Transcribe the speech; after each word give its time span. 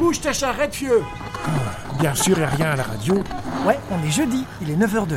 Bouge 0.00 0.22
ta 0.22 0.32
charrette, 0.32 0.74
vieux 0.74 1.02
Bien 1.98 2.14
sûr, 2.14 2.38
y 2.38 2.42
a 2.42 2.48
rien 2.48 2.70
à 2.70 2.76
la 2.76 2.84
radio. 2.84 3.16
Ouais, 3.66 3.78
on 3.90 4.02
est 4.02 4.10
jeudi, 4.10 4.46
il 4.62 4.70
est 4.70 4.74
9h02. 4.74 5.16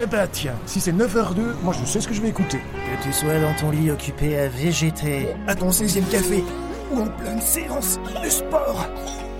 Eh 0.00 0.06
ben 0.06 0.26
tiens, 0.32 0.54
si 0.64 0.80
c'est 0.80 0.92
9h02, 0.92 1.62
moi 1.62 1.74
je 1.78 1.84
sais 1.84 2.00
ce 2.00 2.08
que 2.08 2.14
je 2.14 2.22
vais 2.22 2.28
écouter. 2.28 2.56
Que 2.56 3.02
tu 3.02 3.12
sois 3.12 3.38
dans 3.38 3.52
ton 3.60 3.70
lit 3.70 3.90
occupé 3.90 4.38
à 4.38 4.48
végéter, 4.48 5.28
à 5.46 5.54
ton 5.54 5.68
16e 5.68 6.08
café, 6.08 6.42
ou 6.90 7.02
en 7.02 7.06
pleine 7.06 7.42
séance 7.42 8.00
de 8.24 8.30
sport. 8.30 8.86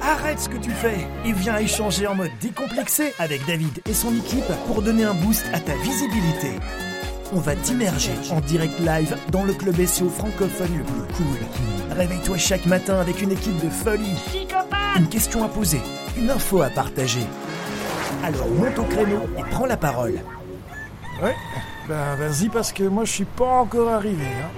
Arrête 0.03 0.39
ce 0.39 0.51
que 0.51 0.59
tu 0.59 0.71
fais 0.71 1.09
et 1.25 1.32
viens 1.32 1.57
échanger 1.57 2.07
en 2.07 2.14
mode 2.14 2.30
décomplexé 2.43 3.14
avec 3.19 3.46
David 3.46 3.80
et 3.89 3.95
son 3.95 4.14
équipe 4.14 4.53
pour 4.66 4.82
donner 4.82 5.05
un 5.05 5.14
boost 5.14 5.46
à 5.55 5.61
ta 5.61 5.77
visibilité. 5.77 6.53
On 7.32 7.41
va 7.41 7.57
t'immerger 7.57 8.12
en 8.30 8.41
direct 8.41 8.79
live 8.80 9.16
dans 9.30 9.45
le 9.45 9.55
club 9.55 9.82
SEO 9.87 10.11
francophone 10.11 10.77
le 10.77 10.85
plus 10.85 11.14
cool. 11.14 11.96
Réveille-toi 11.96 12.37
chaque 12.37 12.66
matin 12.66 13.00
avec 13.00 13.23
une 13.23 13.32
équipe 13.32 13.57
de 13.64 13.71
folie. 13.71 14.46
Une 14.96 15.09
question 15.09 15.45
à 15.45 15.48
poser, 15.48 15.80
une 16.16 16.30
info 16.30 16.62
à 16.62 16.70
partager. 16.70 17.20
Alors 18.23 18.48
monte 18.48 18.79
au 18.79 18.84
créneau 18.84 19.20
et 19.38 19.42
prends 19.51 19.66
la 19.66 19.77
parole. 19.77 20.15
Ouais 21.23 21.34
Ben 21.88 22.16
vas-y 22.16 22.48
parce 22.48 22.73
que 22.73 22.84
moi 22.84 23.05
je 23.05 23.12
suis 23.12 23.24
pas 23.24 23.60
encore 23.60 23.88
arrivé. 23.88 24.24
Hein. 24.24 24.51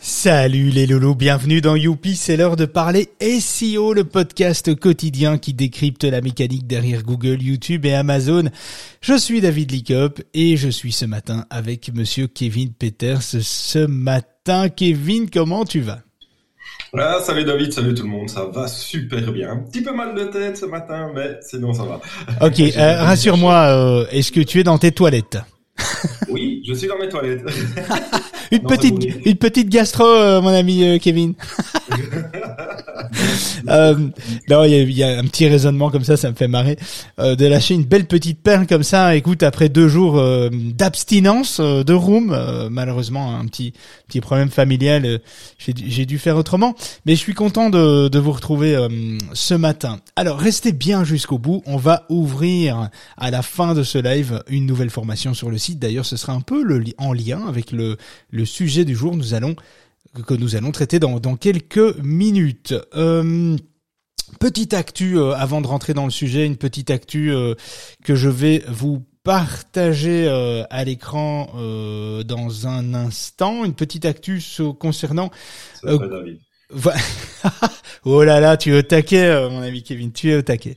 Salut 0.00 0.70
les 0.70 0.86
loulous, 0.86 1.14
bienvenue 1.14 1.62
dans 1.62 1.76
Youpi, 1.76 2.14
c'est 2.14 2.36
l'heure 2.36 2.56
de 2.56 2.66
parler 2.66 3.08
SEO, 3.22 3.94
le 3.94 4.04
podcast 4.04 4.74
quotidien 4.74 5.38
qui 5.38 5.54
décrypte 5.54 6.04
la 6.04 6.20
mécanique 6.20 6.66
derrière 6.66 7.02
Google, 7.02 7.40
YouTube 7.42 7.86
et 7.86 7.94
Amazon. 7.94 8.50
Je 9.00 9.16
suis 9.16 9.40
David 9.40 9.70
Licop 9.70 10.20
et 10.34 10.58
je 10.58 10.68
suis 10.68 10.92
ce 10.92 11.06
matin 11.06 11.46
avec 11.48 11.90
monsieur 11.94 12.26
Kevin 12.26 12.72
Peters. 12.72 13.22
Ce 13.22 13.78
matin, 13.78 14.68
Kevin, 14.68 15.30
comment 15.30 15.64
tu 15.64 15.80
vas? 15.80 16.00
Ah, 16.98 17.20
salut 17.20 17.44
David, 17.44 17.72
salut 17.72 17.94
tout 17.94 18.04
le 18.04 18.08
monde, 18.08 18.28
ça 18.28 18.44
va 18.44 18.68
super 18.68 19.32
bien. 19.32 19.50
Un 19.50 19.56
petit 19.58 19.82
peu 19.82 19.92
mal 19.92 20.14
de 20.14 20.24
tête 20.24 20.56
ce 20.56 20.66
matin, 20.66 21.10
mais 21.14 21.38
sinon 21.40 21.72
ça 21.72 21.84
va. 21.84 22.00
Ok, 22.46 22.60
euh, 22.60 23.02
rassure-moi, 23.02 23.54
euh, 23.54 24.06
est-ce 24.10 24.32
que 24.32 24.40
tu 24.40 24.60
es 24.60 24.64
dans 24.64 24.78
tes 24.78 24.92
toilettes? 24.92 25.38
Oui, 26.28 26.62
je 26.66 26.74
suis 26.74 26.88
dans 26.88 26.98
mes 26.98 27.08
toilettes. 27.08 27.42
une 28.52 28.62
petite, 28.62 29.24
une 29.24 29.36
petite 29.36 29.68
gastro, 29.68 30.04
euh, 30.04 30.40
mon 30.40 30.48
ami 30.48 30.98
Kevin. 31.00 31.34
euh, 33.68 33.94
non, 34.48 34.64
il 34.64 34.92
y, 34.92 35.02
a, 35.02 35.18
un 35.18 35.24
petit 35.24 35.46
raisonnement 35.48 35.90
comme 35.90 36.04
ça, 36.04 36.16
ça 36.16 36.30
me 36.30 36.34
fait 36.34 36.48
marrer. 36.48 36.76
Euh, 37.18 37.36
de 37.36 37.46
lâcher 37.46 37.74
une 37.74 37.84
belle 37.84 38.06
petite 38.06 38.42
perle 38.42 38.66
comme 38.66 38.82
ça, 38.82 39.14
écoute, 39.16 39.42
après 39.42 39.68
deux 39.68 39.88
jours 39.88 40.18
euh, 40.18 40.50
d'abstinence 40.52 41.58
euh, 41.60 41.82
de 41.84 41.92
room, 41.92 42.36
malheureusement 42.70 43.38
un 43.38 43.46
petit 43.46 43.72
petit 44.08 44.20
problème 44.20 44.50
familial, 44.50 45.20
j'ai 45.58 46.06
dû 46.06 46.18
faire 46.18 46.36
autrement. 46.36 46.74
Mais 47.06 47.14
je 47.14 47.20
suis 47.20 47.34
content 47.34 47.70
de, 47.70 48.08
de 48.08 48.18
vous 48.18 48.32
retrouver 48.32 48.76
ce 49.32 49.54
matin. 49.54 50.00
Alors 50.16 50.38
restez 50.38 50.72
bien 50.72 51.04
jusqu'au 51.04 51.38
bout. 51.38 51.62
On 51.66 51.76
va 51.76 52.04
ouvrir 52.08 52.90
à 53.16 53.30
la 53.30 53.42
fin 53.42 53.74
de 53.74 53.82
ce 53.82 53.98
live 53.98 54.42
une 54.48 54.66
nouvelle 54.66 54.90
formation 54.90 55.34
sur 55.34 55.50
le 55.50 55.58
site. 55.58 55.78
D'ailleurs, 55.78 56.06
ce 56.06 56.16
sera 56.16 56.32
un 56.32 56.40
peu 56.40 56.62
le, 56.62 56.82
en 56.98 57.12
lien 57.12 57.40
avec 57.48 57.72
le 57.72 57.96
le 58.30 58.44
sujet 58.44 58.84
du 58.84 58.94
jour. 58.94 59.16
Nous 59.16 59.34
allons 59.34 59.56
que 60.22 60.34
nous 60.34 60.56
allons 60.56 60.70
traiter 60.70 60.98
dans, 60.98 61.18
dans 61.18 61.36
quelques 61.36 61.98
minutes. 61.98 62.74
Euh, 62.94 63.56
petite 64.38 64.74
actu 64.74 65.18
euh, 65.18 65.32
avant 65.32 65.60
de 65.60 65.66
rentrer 65.66 65.94
dans 65.94 66.04
le 66.04 66.10
sujet, 66.10 66.46
une 66.46 66.56
petite 66.56 66.90
actu 66.90 67.32
euh, 67.32 67.54
que 68.04 68.14
je 68.14 68.28
vais 68.28 68.62
vous 68.68 69.04
partager 69.22 70.26
euh, 70.28 70.64
à 70.70 70.84
l'écran 70.84 71.48
dans 71.54 72.66
un 72.66 72.94
instant, 72.94 73.64
une 73.64 73.74
petite 73.74 74.04
actu 74.04 74.42
concernant. 74.78 75.30
oh 78.04 78.22
là 78.22 78.40
là, 78.40 78.56
tu 78.56 78.74
es 78.74 78.78
au 78.78 78.82
taquet, 78.82 79.48
mon 79.48 79.62
ami 79.62 79.82
Kevin, 79.82 80.12
tu 80.12 80.30
es 80.30 80.36
au 80.36 80.42
taquet. 80.42 80.76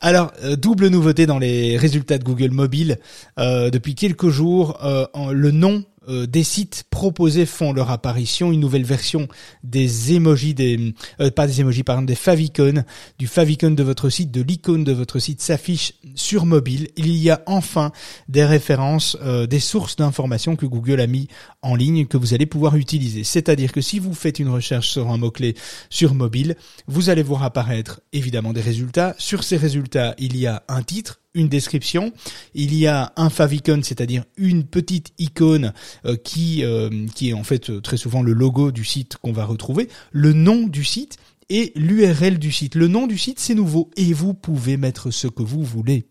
Alors, 0.00 0.32
double 0.58 0.88
nouveauté 0.88 1.26
dans 1.26 1.38
les 1.38 1.76
résultats 1.76 2.18
de 2.18 2.24
Google 2.24 2.50
Mobile. 2.50 2.98
depuis 3.36 3.94
quelques 3.94 4.28
jours, 4.28 4.78
le 4.82 5.50
nom 5.52 5.84
euh, 6.08 6.26
des 6.26 6.44
sites 6.44 6.84
proposés 6.90 7.46
font 7.46 7.72
leur 7.72 7.90
apparition, 7.90 8.52
une 8.52 8.60
nouvelle 8.60 8.84
version 8.84 9.28
des 9.64 10.14
emojis, 10.14 10.54
des 10.54 10.94
euh, 11.20 11.30
pas 11.30 11.46
des 11.46 11.60
emojis, 11.60 11.82
pardon, 11.82 12.02
des 12.02 12.14
favicons, 12.14 12.84
du 13.18 13.26
favicon 13.26 13.70
de 13.70 13.82
votre 13.82 14.08
site, 14.08 14.30
de 14.30 14.42
l'icône 14.42 14.84
de 14.84 14.92
votre 14.92 15.18
site 15.18 15.40
s'affiche 15.40 15.94
sur 16.14 16.46
mobile. 16.46 16.88
Il 16.96 17.14
y 17.16 17.30
a 17.30 17.42
enfin 17.46 17.92
des 18.28 18.44
références, 18.44 19.16
euh, 19.22 19.46
des 19.46 19.60
sources 19.60 19.96
d'informations 19.96 20.56
que 20.56 20.66
Google 20.66 21.00
a 21.00 21.06
mis 21.06 21.28
en 21.62 21.74
ligne 21.74 22.06
que 22.06 22.16
vous 22.16 22.34
allez 22.34 22.46
pouvoir 22.46 22.76
utiliser. 22.76 23.24
C'est-à-dire 23.24 23.72
que 23.72 23.80
si 23.80 23.98
vous 23.98 24.14
faites 24.14 24.38
une 24.38 24.48
recherche 24.48 24.88
sur 24.88 25.10
un 25.10 25.18
mot-clé 25.18 25.56
sur 25.90 26.14
mobile, 26.14 26.56
vous 26.86 27.10
allez 27.10 27.22
voir 27.22 27.42
apparaître 27.42 28.00
évidemment 28.12 28.52
des 28.52 28.60
résultats. 28.60 29.14
Sur 29.18 29.44
ces 29.44 29.56
résultats, 29.56 30.14
il 30.18 30.36
y 30.36 30.46
a 30.46 30.62
un 30.68 30.82
titre, 30.82 31.20
une 31.36 31.48
description, 31.48 32.12
il 32.54 32.74
y 32.74 32.86
a 32.86 33.12
un 33.16 33.30
favicon, 33.30 33.80
c'est-à-dire 33.82 34.24
une 34.36 34.64
petite 34.64 35.12
icône 35.18 35.72
euh, 36.04 36.16
qui 36.16 36.64
euh, 36.64 37.06
qui 37.14 37.28
est 37.28 37.32
en 37.34 37.44
fait 37.44 37.70
euh, 37.70 37.80
très 37.80 37.96
souvent 37.96 38.22
le 38.22 38.32
logo 38.32 38.72
du 38.72 38.84
site 38.84 39.16
qu'on 39.18 39.32
va 39.32 39.44
retrouver, 39.44 39.88
le 40.10 40.32
nom 40.32 40.66
du 40.66 40.82
site 40.82 41.18
et 41.48 41.72
l'URL 41.76 42.38
du 42.38 42.50
site. 42.50 42.74
Le 42.74 42.88
nom 42.88 43.06
du 43.06 43.18
site 43.18 43.38
c'est 43.38 43.54
nouveau 43.54 43.90
et 43.96 44.12
vous 44.12 44.34
pouvez 44.34 44.76
mettre 44.76 45.10
ce 45.10 45.28
que 45.28 45.42
vous 45.42 45.62
voulez. 45.62 46.08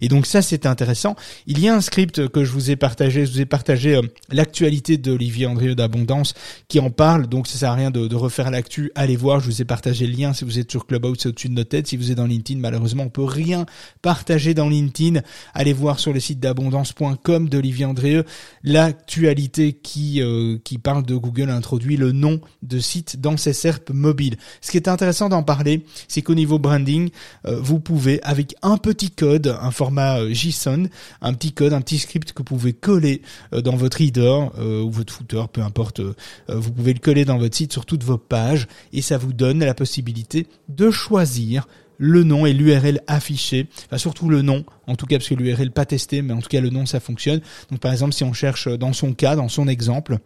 Et 0.00 0.08
donc 0.08 0.26
ça 0.26 0.42
c'est 0.42 0.66
intéressant. 0.66 1.16
Il 1.46 1.60
y 1.60 1.68
a 1.68 1.74
un 1.74 1.80
script 1.80 2.28
que 2.28 2.44
je 2.44 2.52
vous 2.52 2.70
ai 2.70 2.76
partagé, 2.76 3.26
je 3.26 3.32
vous 3.32 3.40
ai 3.40 3.46
partagé 3.46 3.96
euh, 3.96 4.02
l'actualité 4.30 4.96
d'Olivier 4.96 5.46
Andrieux 5.46 5.74
d'Abondance 5.74 6.34
qui 6.68 6.80
en 6.80 6.90
parle, 6.90 7.26
donc 7.26 7.46
ça 7.46 7.58
sert 7.58 7.70
à 7.70 7.74
rien 7.74 7.90
de, 7.90 8.14
refaire 8.14 8.50
l'actu, 8.50 8.92
allez 8.94 9.16
voir, 9.16 9.40
je 9.40 9.46
vous 9.46 9.62
ai 9.62 9.64
partagé 9.64 10.06
le 10.06 10.14
lien. 10.14 10.32
Si 10.32 10.44
vous 10.44 10.58
êtes 10.58 10.70
sur 10.70 10.86
Clubhouse, 10.86 11.18
c'est 11.20 11.28
au-dessus 11.28 11.48
de 11.48 11.54
notre 11.54 11.70
tête, 11.70 11.86
si 11.86 11.96
vous 11.96 12.10
êtes 12.10 12.16
dans 12.16 12.26
LinkedIn, 12.26 12.60
malheureusement 12.60 13.04
on 13.04 13.08
peut 13.08 13.24
rien 13.24 13.66
partager 14.02 14.54
dans 14.54 14.68
LinkedIn, 14.68 15.20
allez 15.54 15.72
voir 15.72 15.98
sur 15.98 16.12
le 16.12 16.20
site 16.20 16.40
d'abondance.com 16.40 17.48
d'Olivier 17.48 17.84
Andrieux 17.86 18.24
l'actualité 18.62 19.72
qui, 19.72 20.20
euh, 20.22 20.58
qui 20.64 20.78
parle 20.78 21.04
de 21.04 21.16
Google 21.16 21.50
introduit 21.50 21.96
le 21.96 22.12
nom 22.12 22.40
de 22.62 22.78
site 22.78 23.20
dans 23.20 23.36
ses 23.36 23.52
SERP 23.52 23.90
mobiles. 23.90 24.36
Ce 24.60 24.70
qui 24.70 24.76
est 24.76 24.88
intéressant 24.88 25.28
d'en 25.28 25.42
parler, 25.42 25.84
c'est 26.08 26.22
qu'au 26.22 26.34
niveau 26.34 26.58
branding, 26.58 27.10
euh, 27.46 27.58
vous 27.60 27.80
pouvez 27.80 28.22
avec 28.22 28.54
un 28.62 28.76
petit 28.76 29.10
code 29.10 29.53
un 29.60 29.70
format 29.70 30.20
euh, 30.20 30.32
JSON, 30.32 30.88
un 31.20 31.34
petit 31.34 31.52
code, 31.52 31.72
un 31.72 31.80
petit 31.80 31.98
script 31.98 32.32
que 32.32 32.38
vous 32.38 32.44
pouvez 32.44 32.72
coller 32.72 33.22
euh, 33.52 33.60
dans 33.60 33.76
votre 33.76 34.00
header 34.00 34.48
euh, 34.58 34.82
ou 34.82 34.90
votre 34.90 35.12
footer, 35.12 35.42
peu 35.52 35.62
importe. 35.62 36.00
Vous 36.48 36.72
pouvez 36.72 36.92
le 36.92 36.98
coller 36.98 37.24
dans 37.24 37.38
votre 37.38 37.56
site 37.56 37.72
sur 37.72 37.86
toutes 37.86 38.04
vos 38.04 38.18
pages 38.18 38.66
et 38.92 39.02
ça 39.02 39.18
vous 39.18 39.32
donne 39.32 39.64
la 39.64 39.74
possibilité 39.74 40.46
de 40.68 40.90
choisir 40.90 41.66
le 41.98 42.24
nom 42.24 42.44
et 42.44 42.52
l'URL 42.52 43.00
affiché, 43.06 43.68
surtout 43.96 44.28
le 44.28 44.42
nom, 44.42 44.64
en 44.86 44.96
tout 44.96 45.06
cas 45.06 45.16
parce 45.16 45.28
que 45.28 45.34
l'URL 45.34 45.70
pas 45.70 45.86
testé, 45.86 46.22
mais 46.22 46.32
en 46.32 46.40
tout 46.40 46.48
cas 46.48 46.60
le 46.60 46.70
nom 46.70 46.86
ça 46.86 46.98
fonctionne. 47.00 47.40
Donc 47.70 47.80
par 47.80 47.92
exemple 47.92 48.12
si 48.12 48.24
on 48.24 48.32
cherche 48.32 48.68
dans 48.68 48.92
son 48.92 49.14
cas, 49.14 49.36
dans 49.36 49.48
son 49.48 49.68
exemple, 49.68 50.18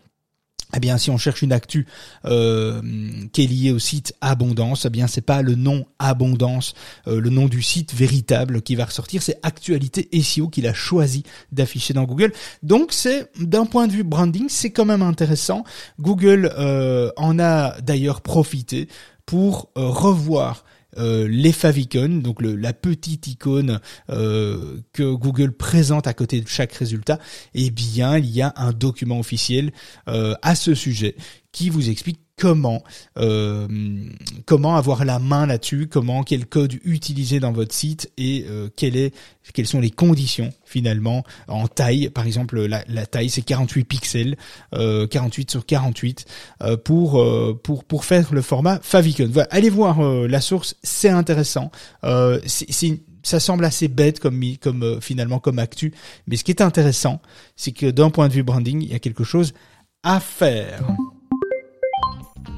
eh 0.75 0.81
bien, 0.81 0.99
si 0.99 1.11
on 1.11 1.19
cherche 1.19 1.43
une 1.43 1.53
actu 1.53 1.87
euh, 2.25 2.83
qui 3.33 3.45
est 3.45 3.47
liée 3.47 3.73
au 3.73 3.79
site 3.79 4.15
Abondance, 4.21 4.85
eh 4.85 4.91
bien, 4.91 5.07
c'est 5.07 5.23
pas 5.23 5.43
le 5.43 5.55
nom 5.55 5.87
Abondance, 5.99 6.75
euh, 7.07 7.21
le 7.21 7.31
nom 7.31 7.47
du 7.47 7.63
site 7.63 7.95
véritable 7.95 8.63
qui 8.63 8.75
va 8.77 8.85
ressortir, 8.85 9.23
c'est 9.23 9.39
Actualité 9.43 10.09
SEO 10.23 10.49
qu'il 10.49 10.67
a 10.67 10.75
choisi 10.75 11.23
d'afficher 11.53 11.95
dans 11.95 12.05
Google. 12.05 12.33
Donc, 12.63 12.93
c'est 12.93 13.31
d'un 13.41 13.67
point 13.67 13.87
de 13.87 13.93
vue 13.93 14.05
branding, 14.05 14.47
c'est 14.49 14.71
quand 14.71 14.85
même 14.85 15.03
intéressant. 15.03 15.65
Google 16.01 16.53
euh, 16.59 17.11
en 17.17 17.39
a 17.39 17.81
d'ailleurs 17.81 18.21
profité 18.21 18.89
pour 19.25 19.71
revoir 19.75 20.65
euh, 20.65 20.68
les 20.99 21.53
favicons, 21.53 22.21
donc 22.23 22.43
la 22.43 22.73
petite 22.73 23.27
icône 23.27 23.81
euh, 24.11 24.81
que 24.93 25.15
Google 25.15 25.53
présente 25.53 26.07
à 26.07 26.15
côté 26.15 26.41
de 26.41 26.49
chaque 26.49 26.73
résultat, 26.73 27.19
eh 27.55 27.71
bien 27.71 28.19
il 28.19 28.31
y 28.31 28.43
a 28.43 28.53
un 28.57 28.73
document 28.73 29.19
officiel 29.19 29.73
euh, 30.09 30.35
à 30.43 30.55
ce 30.55 30.75
sujet 30.75 31.17
qui 31.53 31.71
vous 31.71 31.91
explique 31.91 32.21
comment 32.39 32.83
euh, 33.19 33.67
comment 34.47 34.77
avoir 34.77 35.05
la 35.05 35.19
main 35.19 35.47
là-dessus, 35.47 35.89
comment 35.89 36.23
quel 36.23 36.47
code 36.47 36.79
utiliser 36.85 37.41
dans 37.41 37.53
votre 37.53 37.75
site 37.75 38.11
et 38.17 38.47
euh, 38.49 38.69
est 38.81 39.13
quelles 39.53 39.67
sont 39.67 39.81
les 39.81 39.91
conditions 39.91 40.53
finalement 40.65 41.25
en 41.49 41.69
taille. 41.69 42.11
Par 42.11 42.27
exemple, 42.27 42.65
la, 42.65 42.85
la 42.87 43.07
taille 43.07 43.29
c'est 43.29 43.43
48 43.43 43.85
pixels, 43.85 44.37
euh, 44.75 45.07
48 45.07 45.51
sur 45.51 45.67
48 45.67 46.27
euh, 46.63 46.77
pour 46.77 47.21
euh, 47.21 47.59
pour 47.63 47.85
pour 47.85 48.05
faire 48.05 48.33
le 48.33 48.43
format 48.43 48.79
favicon. 48.81 49.29
Voilà, 49.31 49.49
allez 49.51 49.71
voir 49.71 50.01
la 50.01 50.41
source, 50.41 50.77
c'est 50.83 51.11
intéressant. 51.11 51.71
c'est 52.47 53.01
ça 53.25 53.41
semble 53.41 53.65
assez 53.65 53.89
bête 53.89 54.21
comme 54.21 54.41
comme 54.61 55.01
finalement 55.01 55.41
comme 55.41 55.59
actu, 55.59 55.93
mais 56.27 56.37
ce 56.37 56.45
qui 56.45 56.53
est 56.53 56.63
intéressant, 56.63 57.21
c'est 57.57 57.73
que 57.73 57.91
d'un 57.91 58.11
point 58.11 58.29
de 58.29 58.33
vue 58.33 58.45
branding, 58.45 58.81
il 58.81 58.93
y 58.93 58.95
a 58.95 59.01
quelque 59.01 59.25
chose 59.25 59.55
à 60.05 60.21
faire. 60.21 60.85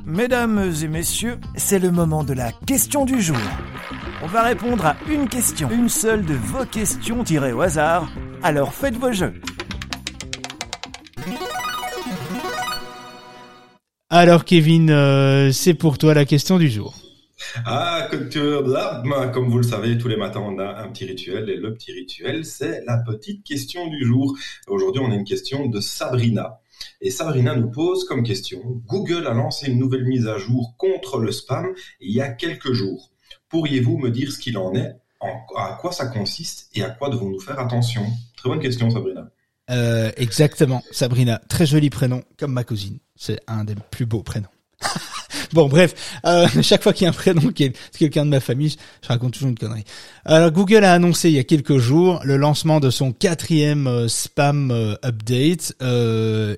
Mesdames 0.07 0.73
et 0.83 0.89
messieurs, 0.89 1.39
c'est 1.57 1.79
le 1.79 1.91
moment 1.91 2.25
de 2.25 2.33
la 2.33 2.53
question 2.53 3.05
du 3.05 3.21
jour. 3.21 3.37
On 4.23 4.27
va 4.27 4.43
répondre 4.43 4.87
à 4.87 4.97
une 5.09 5.29
question, 5.29 5.71
une 5.71 5.89
seule 5.89 6.25
de 6.25 6.35
vos 6.35 6.65
questions 6.65 7.23
tirées 7.25 7.53
au 7.53 7.61
hasard. 7.61 8.11
Alors 8.43 8.75
faites 8.75 8.97
vos 8.97 9.13
jeux. 9.13 9.35
Alors 14.09 14.45
Kevin, 14.45 14.91
euh, 14.91 15.53
c'est 15.53 15.75
pour 15.75 15.99
toi 15.99 16.15
la 16.15 16.25
question 16.25 16.59
du 16.59 16.69
jour. 16.69 16.95
Ah, 17.65 18.09
ben, 18.11 19.29
comme 19.29 19.49
vous 19.49 19.59
le 19.59 19.65
savez, 19.65 19.99
tous 19.99 20.09
les 20.09 20.17
matins, 20.17 20.41
on 20.41 20.59
a 20.59 20.83
un 20.83 20.89
petit 20.89 21.05
rituel. 21.05 21.49
Et 21.51 21.57
le 21.57 21.75
petit 21.75 21.93
rituel, 21.93 22.45
c'est 22.45 22.83
la 22.87 22.99
petite 22.99 23.45
question 23.45 23.87
du 23.89 24.05
jour. 24.05 24.37
Aujourd'hui, 24.69 25.03
on 25.05 25.11
a 25.11 25.15
une 25.15 25.25
question 25.25 25.67
de 25.67 25.81
Sabrina. 25.81 26.61
Et 27.01 27.11
Sabrina 27.11 27.55
nous 27.55 27.71
pose 27.71 28.05
comme 28.05 28.23
question, 28.23 28.61
Google 28.87 29.27
a 29.27 29.35
lancé 29.35 29.71
une 29.71 29.79
nouvelle 29.79 30.05
mise 30.05 30.27
à 30.27 30.39
jour 30.39 30.75
contre 30.77 31.19
le 31.19 31.33
spam 31.33 31.75
il 32.01 32.13
y 32.15 32.21
a 32.21 32.29
quelques 32.29 32.73
jours. 32.73 33.11
Pourriez-vous 33.49 33.99
me 33.99 34.11
dire 34.11 34.31
ce 34.31 34.39
qu'il 34.39 34.59
en 34.59 34.75
est, 34.75 34.97
à 35.57 35.79
quoi 35.81 35.93
ça 35.93 36.07
consiste 36.07 36.71
et 36.75 36.83
à 36.83 36.91
quoi 36.91 37.11
devons-nous 37.11 37.41
faire 37.41 37.59
attention? 37.59 38.07
Très 38.37 38.49
bonne 38.49 38.61
question, 38.61 38.91
Sabrina. 38.91 39.31
Euh, 39.71 40.11
exactement, 40.17 40.83
Sabrina. 40.91 41.41
Très 41.49 41.67
joli 41.67 41.91
prénom, 41.91 42.23
comme 42.39 42.53
ma 42.53 42.65
cousine. 42.65 42.99
C'est 43.17 43.41
un 43.47 43.65
des 43.65 43.75
plus 43.91 44.07
beaux 44.07 44.23
prénoms. 44.23 44.49
bon, 45.53 45.69
bref, 45.69 45.95
euh, 46.25 46.47
chaque 46.63 46.83
fois 46.83 46.93
qu'il 46.93 47.05
y 47.05 47.07
a 47.07 47.11
un 47.11 47.15
prénom 47.15 47.51
qui 47.51 47.65
est 47.65 47.77
quelqu'un 47.99 48.25
de 48.25 48.31
ma 48.31 48.41
famille, 48.41 48.77
je 49.03 49.09
raconte 49.09 49.33
toujours 49.33 49.49
une 49.49 49.59
connerie. 49.59 49.85
Alors, 50.25 50.51
Google 50.51 50.85
a 50.85 50.93
annoncé 50.93 51.31
il 51.31 51.37
y 51.37 51.39
a 51.39 51.45
quelques 51.45 51.79
jours 51.79 52.21
le 52.25 52.37
lancement 52.37 52.81
de 52.81 52.91
son 52.91 53.13
quatrième 53.13 53.87
euh, 53.87 54.09
spam 54.09 54.71
euh, 54.71 54.95
update 55.05 55.75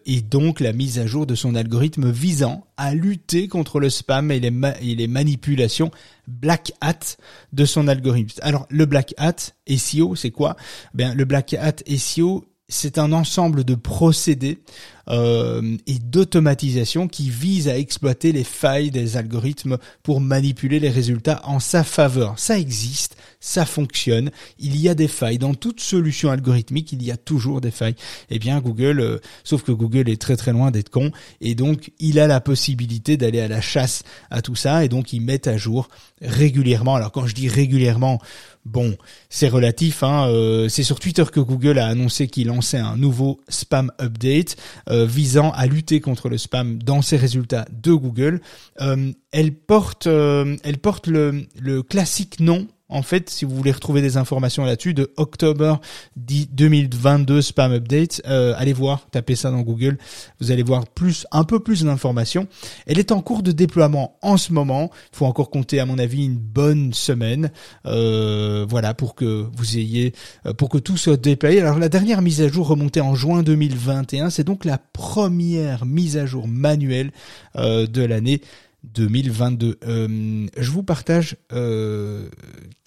et 0.04 0.20
donc 0.22 0.60
la 0.60 0.72
mise 0.72 0.98
à 0.98 1.06
jour 1.06 1.26
de 1.26 1.34
son 1.34 1.54
algorithme 1.54 2.10
visant 2.10 2.66
à 2.76 2.94
lutter 2.94 3.48
contre 3.48 3.80
le 3.80 3.90
spam 3.90 4.30
et 4.30 4.40
les, 4.40 4.52
et 4.80 4.94
les 4.94 5.06
manipulations 5.06 5.90
black 6.26 6.72
hat 6.80 7.16
de 7.52 7.64
son 7.64 7.88
algorithme. 7.88 8.40
Alors, 8.42 8.66
le 8.68 8.86
black 8.86 9.14
hat 9.18 9.52
SEO, 9.68 10.14
c'est 10.14 10.30
quoi? 10.30 10.56
Ben, 10.94 11.14
le 11.14 11.24
black 11.24 11.54
hat 11.54 11.76
SEO, 11.96 12.44
c'est 12.68 12.98
un 12.98 13.12
ensemble 13.12 13.64
de 13.64 13.74
procédés 13.74 14.58
euh, 15.08 15.76
et 15.86 15.98
d'automatisation 15.98 17.08
qui 17.08 17.30
vise 17.30 17.68
à 17.68 17.78
exploiter 17.78 18.32
les 18.32 18.44
failles 18.44 18.90
des 18.90 19.16
algorithmes 19.16 19.78
pour 20.02 20.20
manipuler 20.20 20.80
les 20.80 20.90
résultats 20.90 21.40
en 21.44 21.58
sa 21.58 21.84
faveur. 21.84 22.38
Ça 22.38 22.58
existe, 22.58 23.16
ça 23.40 23.66
fonctionne. 23.66 24.30
Il 24.58 24.76
y 24.76 24.88
a 24.88 24.94
des 24.94 25.08
failles 25.08 25.38
dans 25.38 25.54
toute 25.54 25.80
solution 25.80 26.30
algorithmique. 26.30 26.92
Il 26.92 27.02
y 27.02 27.10
a 27.10 27.16
toujours 27.16 27.60
des 27.60 27.70
failles. 27.70 27.96
Eh 28.30 28.38
bien, 28.38 28.60
Google, 28.60 29.00
euh, 29.00 29.18
sauf 29.44 29.62
que 29.62 29.72
Google 29.72 30.08
est 30.08 30.20
très 30.20 30.36
très 30.36 30.52
loin 30.52 30.70
d'être 30.70 30.90
con, 30.90 31.10
et 31.40 31.54
donc 31.54 31.90
il 31.98 32.18
a 32.18 32.26
la 32.26 32.40
possibilité 32.40 33.16
d'aller 33.16 33.40
à 33.40 33.48
la 33.48 33.60
chasse 33.60 34.02
à 34.30 34.42
tout 34.42 34.56
ça, 34.56 34.84
et 34.84 34.88
donc 34.88 35.12
ils 35.12 35.20
mettent 35.20 35.48
à 35.48 35.56
jour 35.56 35.88
régulièrement. 36.20 36.94
Alors 36.94 37.12
quand 37.12 37.26
je 37.26 37.34
dis 37.34 37.48
régulièrement, 37.48 38.20
Bon, 38.64 38.96
c'est 39.28 39.48
relatif. 39.48 40.04
Hein, 40.04 40.28
euh, 40.28 40.68
c'est 40.68 40.84
sur 40.84 41.00
Twitter 41.00 41.24
que 41.32 41.40
Google 41.40 41.78
a 41.78 41.86
annoncé 41.86 42.28
qu'il 42.28 42.46
lançait 42.46 42.78
un 42.78 42.96
nouveau 42.96 43.40
spam 43.48 43.90
update 44.00 44.56
visant 44.92 45.50
à 45.52 45.66
lutter 45.66 46.00
contre 46.00 46.28
le 46.28 46.38
spam 46.38 46.82
dans 46.82 47.02
ses 47.02 47.16
résultats 47.16 47.66
de 47.72 47.92
Google. 47.92 48.40
Euh, 48.80 49.12
elle 49.30 49.52
porte, 49.52 50.06
elle 50.06 50.78
porte 50.78 51.06
le, 51.06 51.46
le 51.58 51.82
classique 51.82 52.40
nom 52.40 52.66
en 52.92 53.02
fait, 53.02 53.30
si 53.30 53.44
vous 53.44 53.56
voulez 53.56 53.72
retrouver 53.72 54.02
des 54.02 54.16
informations 54.16 54.64
là-dessus, 54.64 54.92
de 54.92 55.12
octobre 55.16 55.80
2022 56.16 57.40
spam 57.40 57.72
update, 57.72 58.20
euh, 58.26 58.54
allez 58.58 58.74
voir, 58.74 59.08
tapez 59.10 59.34
ça 59.34 59.50
dans 59.50 59.62
Google, 59.62 59.96
vous 60.40 60.50
allez 60.50 60.62
voir 60.62 60.86
plus, 60.86 61.26
un 61.32 61.44
peu 61.44 61.58
plus 61.58 61.84
d'informations. 61.84 62.46
Elle 62.86 62.98
est 62.98 63.10
en 63.10 63.22
cours 63.22 63.42
de 63.42 63.50
déploiement 63.50 64.18
en 64.20 64.36
ce 64.36 64.52
moment. 64.52 64.90
Il 65.12 65.16
faut 65.16 65.26
encore 65.26 65.50
compter, 65.50 65.80
à 65.80 65.86
mon 65.86 65.98
avis, 65.98 66.26
une 66.26 66.36
bonne 66.36 66.92
semaine, 66.92 67.50
euh, 67.86 68.66
voilà, 68.68 68.92
pour 68.92 69.14
que 69.14 69.46
vous 69.56 69.78
ayez, 69.78 70.12
euh, 70.46 70.52
pour 70.52 70.68
que 70.68 70.78
tout 70.78 70.98
soit 70.98 71.16
déployé. 71.16 71.60
Alors 71.60 71.78
la 71.78 71.88
dernière 71.88 72.20
mise 72.20 72.42
à 72.42 72.48
jour 72.48 72.68
remontée 72.68 73.00
en 73.00 73.14
juin 73.14 73.42
2021, 73.42 74.28
c'est 74.28 74.44
donc 74.44 74.66
la 74.66 74.78
première 74.78 75.86
mise 75.86 76.18
à 76.18 76.26
jour 76.26 76.46
manuelle 76.46 77.12
de 77.54 78.02
l'année 78.02 78.40
2022. 78.84 79.78
Euh, 79.84 80.46
je 80.56 80.70
vous 80.70 80.82
partage 80.82 81.36
euh, 81.52 82.28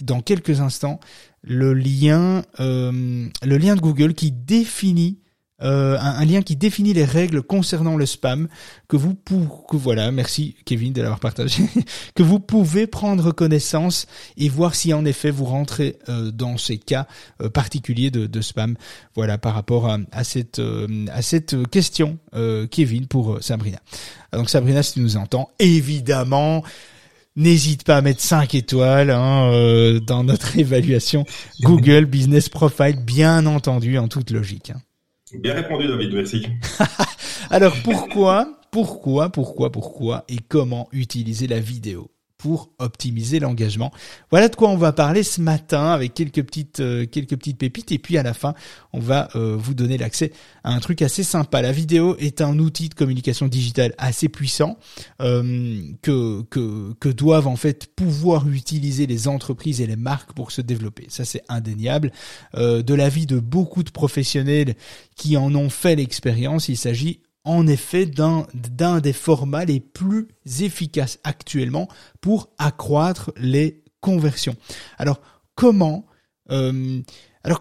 dans 0.03 0.21
quelques 0.21 0.62
instants 0.62 1.00
le 1.42 1.74
lien, 1.74 2.44
euh, 2.59 3.27
le 3.44 3.57
lien 3.57 3.75
de 3.75 3.81
Google 3.81 4.13
qui 4.13 4.31
définit 4.31 5.19
euh, 5.62 5.98
un, 5.98 6.25
lien 6.25 6.42
qui 6.42 6.57
définit 6.57 6.94
les 6.94 7.06
règles 7.06 7.42
concernant 7.42 7.96
le 7.96 8.06
spam 8.06 8.50
que 8.90 8.98
vous 8.98 9.13
pouvez, 9.13 9.48
que 9.69 9.78
voilà, 9.78 10.12
merci 10.12 10.56
Kevin 10.66 10.92
de 10.92 11.02
l'avoir 11.02 11.22
partagé, 11.22 11.63
que 12.16 12.24
vous 12.24 12.42
pouvez 12.42 12.88
prendre 12.88 13.31
connaissance 13.31 14.06
et 14.36 14.50
voir 14.50 14.75
si 14.75 14.94
en 14.94 15.06
effet 15.06 15.31
vous 15.31 15.46
rentrez 15.46 15.96
euh, 16.10 16.30
dans 16.31 16.57
ces 16.57 16.78
cas 16.78 17.07
euh, 17.42 17.50
particuliers 17.50 18.12
de, 18.12 18.25
de, 18.28 18.42
spam. 18.42 18.75
Voilà 19.16 19.38
par 19.38 19.54
rapport 19.54 19.88
à, 19.88 19.98
à 20.12 20.25
cette 20.25 20.62
à 21.12 21.22
cette 21.22 21.69
question, 21.69 22.18
Kevin 22.69 23.07
pour 23.07 23.38
Sabrina. 23.42 23.80
Donc 24.34 24.50
Sabrina, 24.50 24.84
si 24.84 24.94
tu 24.94 25.00
nous 25.00 25.18
entends, 25.18 25.50
évidemment. 25.60 26.63
N'hésite 27.38 27.84
pas 27.84 27.98
à 27.98 28.02
mettre 28.02 28.22
5 28.22 28.56
étoiles 28.56 29.10
hein, 29.10 30.00
dans 30.07 30.24
notre 30.24 30.57
évaluation 30.57 31.25
Google 31.60 32.06
Business 32.06 32.48
Profile, 32.48 32.96
bien 33.04 33.46
entendu, 33.46 33.98
en 33.98 34.07
toute 34.07 34.31
logique. 34.31 34.69
Hein. 34.69 34.80
Bien 35.39 35.53
répondu, 35.53 35.87
David, 35.87 36.13
merci. 36.13 36.47
Alors 37.49 37.75
pourquoi, 37.83 38.47
pourquoi, 38.71 39.29
pourquoi, 39.29 39.71
pourquoi 39.71 40.25
et 40.27 40.37
comment 40.47 40.87
utiliser 40.91 41.47
la 41.47 41.59
vidéo? 41.59 42.14
Pour 42.45 42.69
optimiser 42.77 43.39
l'engagement. 43.39 43.92
Voilà 44.30 44.50
de 44.50 44.56
quoi 44.56 44.69
on 44.69 44.77
va 44.77 44.92
parler 44.92 45.24
ce 45.24 45.42
matin 45.42 45.88
avec 45.88 46.13
quelques 46.13 46.44
petites 46.44 46.80
euh, 46.80 47.07
quelques 47.07 47.36
petites 47.36 47.57
pépites 47.57 47.92
et 47.92 47.97
puis 47.97 48.19
à 48.19 48.24
la 48.24 48.36
fin 48.36 48.53
on 48.94 49.00
va 49.00 49.30
euh, 49.36 49.56
vous 49.57 49.74
donner 49.74 49.97
l'accès 49.97 50.31
à 50.63 50.71
un 50.71 50.80
truc 50.80 51.01
assez 51.01 51.24
sympa. 51.24 51.63
La 51.63 51.71
vidéo 51.71 52.15
est 52.19 52.42
un 52.42 52.59
outil 52.59 52.89
de 52.89 52.94
communication 52.94 53.47
digitale 53.47 53.95
assez 53.97 54.30
puissant 54.30 54.77
euh, 55.24 55.81
que 56.03 56.44
que 56.51 56.94
que 57.00 57.09
doivent 57.09 57.47
en 57.47 57.56
fait 57.56 57.88
pouvoir 57.95 58.47
utiliser 58.47 59.07
les 59.07 59.27
entreprises 59.27 59.81
et 59.81 59.88
les 59.88 59.95
marques 59.95 60.33
pour 60.33 60.51
se 60.51 60.62
développer. 60.62 61.07
Ça 61.09 61.25
c'est 61.25 61.42
indéniable. 61.50 62.12
de 62.53 62.94
l'avis 62.94 63.25
de 63.25 63.39
beaucoup 63.39 63.81
de 63.81 63.89
professionnels 63.89 64.75
qui 65.15 65.36
en 65.36 65.56
ont 65.56 65.71
fait 65.71 65.95
l'expérience, 65.95 66.69
il 66.69 66.77
s'agit 66.77 67.21
en 67.45 67.68
effet 67.68 68.06
d'un 68.06 69.00
des 69.00 69.13
formats 69.13 69.65
les 69.65 69.80
plus 69.80 70.27
efficaces 70.59 71.19
actuellement 71.24 71.88
pour 72.21 72.50
accroître 72.57 73.31
les 73.38 73.83
conversions. 74.01 74.56
Alors 74.97 75.21
comment 75.56 76.06
euh, 76.51 77.01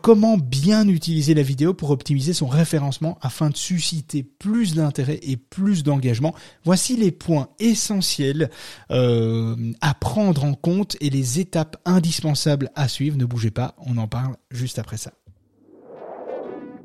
comment 0.03 0.39
bien 0.39 0.89
utiliser 0.89 1.35
la 1.35 1.43
vidéo 1.43 1.75
pour 1.75 1.91
optimiser 1.91 2.33
son 2.33 2.47
référencement 2.47 3.19
afin 3.21 3.51
de 3.51 3.57
susciter 3.57 4.23
plus 4.23 4.75
d'intérêt 4.75 5.21
et 5.23 5.37
plus 5.37 5.83
d'engagement? 5.83 6.35
Voici 6.65 6.97
les 6.97 7.13
points 7.13 7.49
essentiels 7.59 8.51
euh, 8.91 9.73
à 9.81 9.95
prendre 9.95 10.45
en 10.45 10.55
compte 10.55 10.97
et 11.01 11.11
les 11.11 11.41
étapes 11.41 11.77
indispensables 11.85 12.71
à 12.75 12.89
suivre. 12.89 13.17
Ne 13.17 13.27
bougez 13.27 13.51
pas, 13.51 13.75
on 13.79 13.99
en 13.99 14.09
parle 14.09 14.37
juste 14.51 14.79
après 14.79 14.97
ça. 14.97 15.13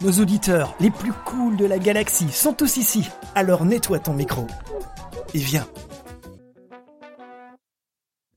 Nos 0.00 0.20
auditeurs 0.20 0.74
les 0.80 0.90
plus 0.90 1.12
cools 1.12 1.56
de 1.56 1.64
la 1.64 1.78
galaxie 1.78 2.30
sont 2.30 2.52
tous 2.52 2.76
ici. 2.76 3.08
Alors 3.34 3.64
nettoie 3.64 4.00
ton 4.00 4.12
micro. 4.12 4.46
Et 5.32 5.38
viens. 5.38 5.66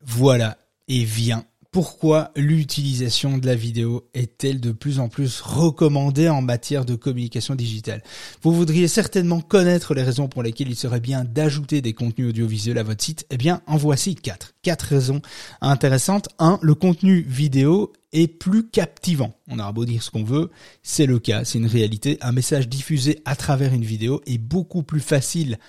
Voilà, 0.01 0.57
et 0.87 1.03
viens. 1.03 1.43
Pourquoi 1.77 2.31
l'utilisation 2.35 3.37
de 3.37 3.45
la 3.45 3.53
vidéo 3.53 4.09
est-elle 4.15 4.59
de 4.59 4.71
plus 4.71 4.99
en 4.99 5.09
plus 5.09 5.41
recommandée 5.41 6.27
en 6.27 6.41
matière 6.41 6.85
de 6.85 6.95
communication 6.95 7.53
digitale? 7.53 8.01
Vous 8.41 8.51
voudriez 8.51 8.87
certainement 8.87 9.41
connaître 9.41 9.93
les 9.93 10.01
raisons 10.01 10.27
pour 10.27 10.41
lesquelles 10.41 10.69
il 10.69 10.75
serait 10.75 10.99
bien 10.99 11.23
d'ajouter 11.23 11.83
des 11.83 11.93
contenus 11.93 12.29
audiovisuels 12.29 12.79
à 12.79 12.83
votre 12.83 13.03
site. 13.03 13.27
Eh 13.29 13.37
bien, 13.37 13.61
en 13.67 13.77
voici 13.77 14.15
quatre. 14.15 14.55
Quatre 14.63 14.87
raisons 14.87 15.21
intéressantes. 15.61 16.29
Un, 16.39 16.57
le 16.63 16.73
contenu 16.73 17.21
vidéo 17.21 17.93
est 18.11 18.27
plus 18.27 18.67
captivant. 18.67 19.35
On 19.47 19.59
aura 19.59 19.71
beau 19.71 19.85
dire 19.85 20.01
ce 20.01 20.09
qu'on 20.09 20.23
veut, 20.23 20.49
c'est 20.81 21.05
le 21.05 21.19
cas, 21.19 21.45
c'est 21.45 21.59
une 21.59 21.67
réalité. 21.67 22.17
Un 22.21 22.31
message 22.31 22.69
diffusé 22.69 23.21
à 23.23 23.35
travers 23.35 23.71
une 23.71 23.85
vidéo 23.85 24.23
est 24.25 24.39
beaucoup 24.39 24.81
plus 24.81 24.99
facile 24.99 25.59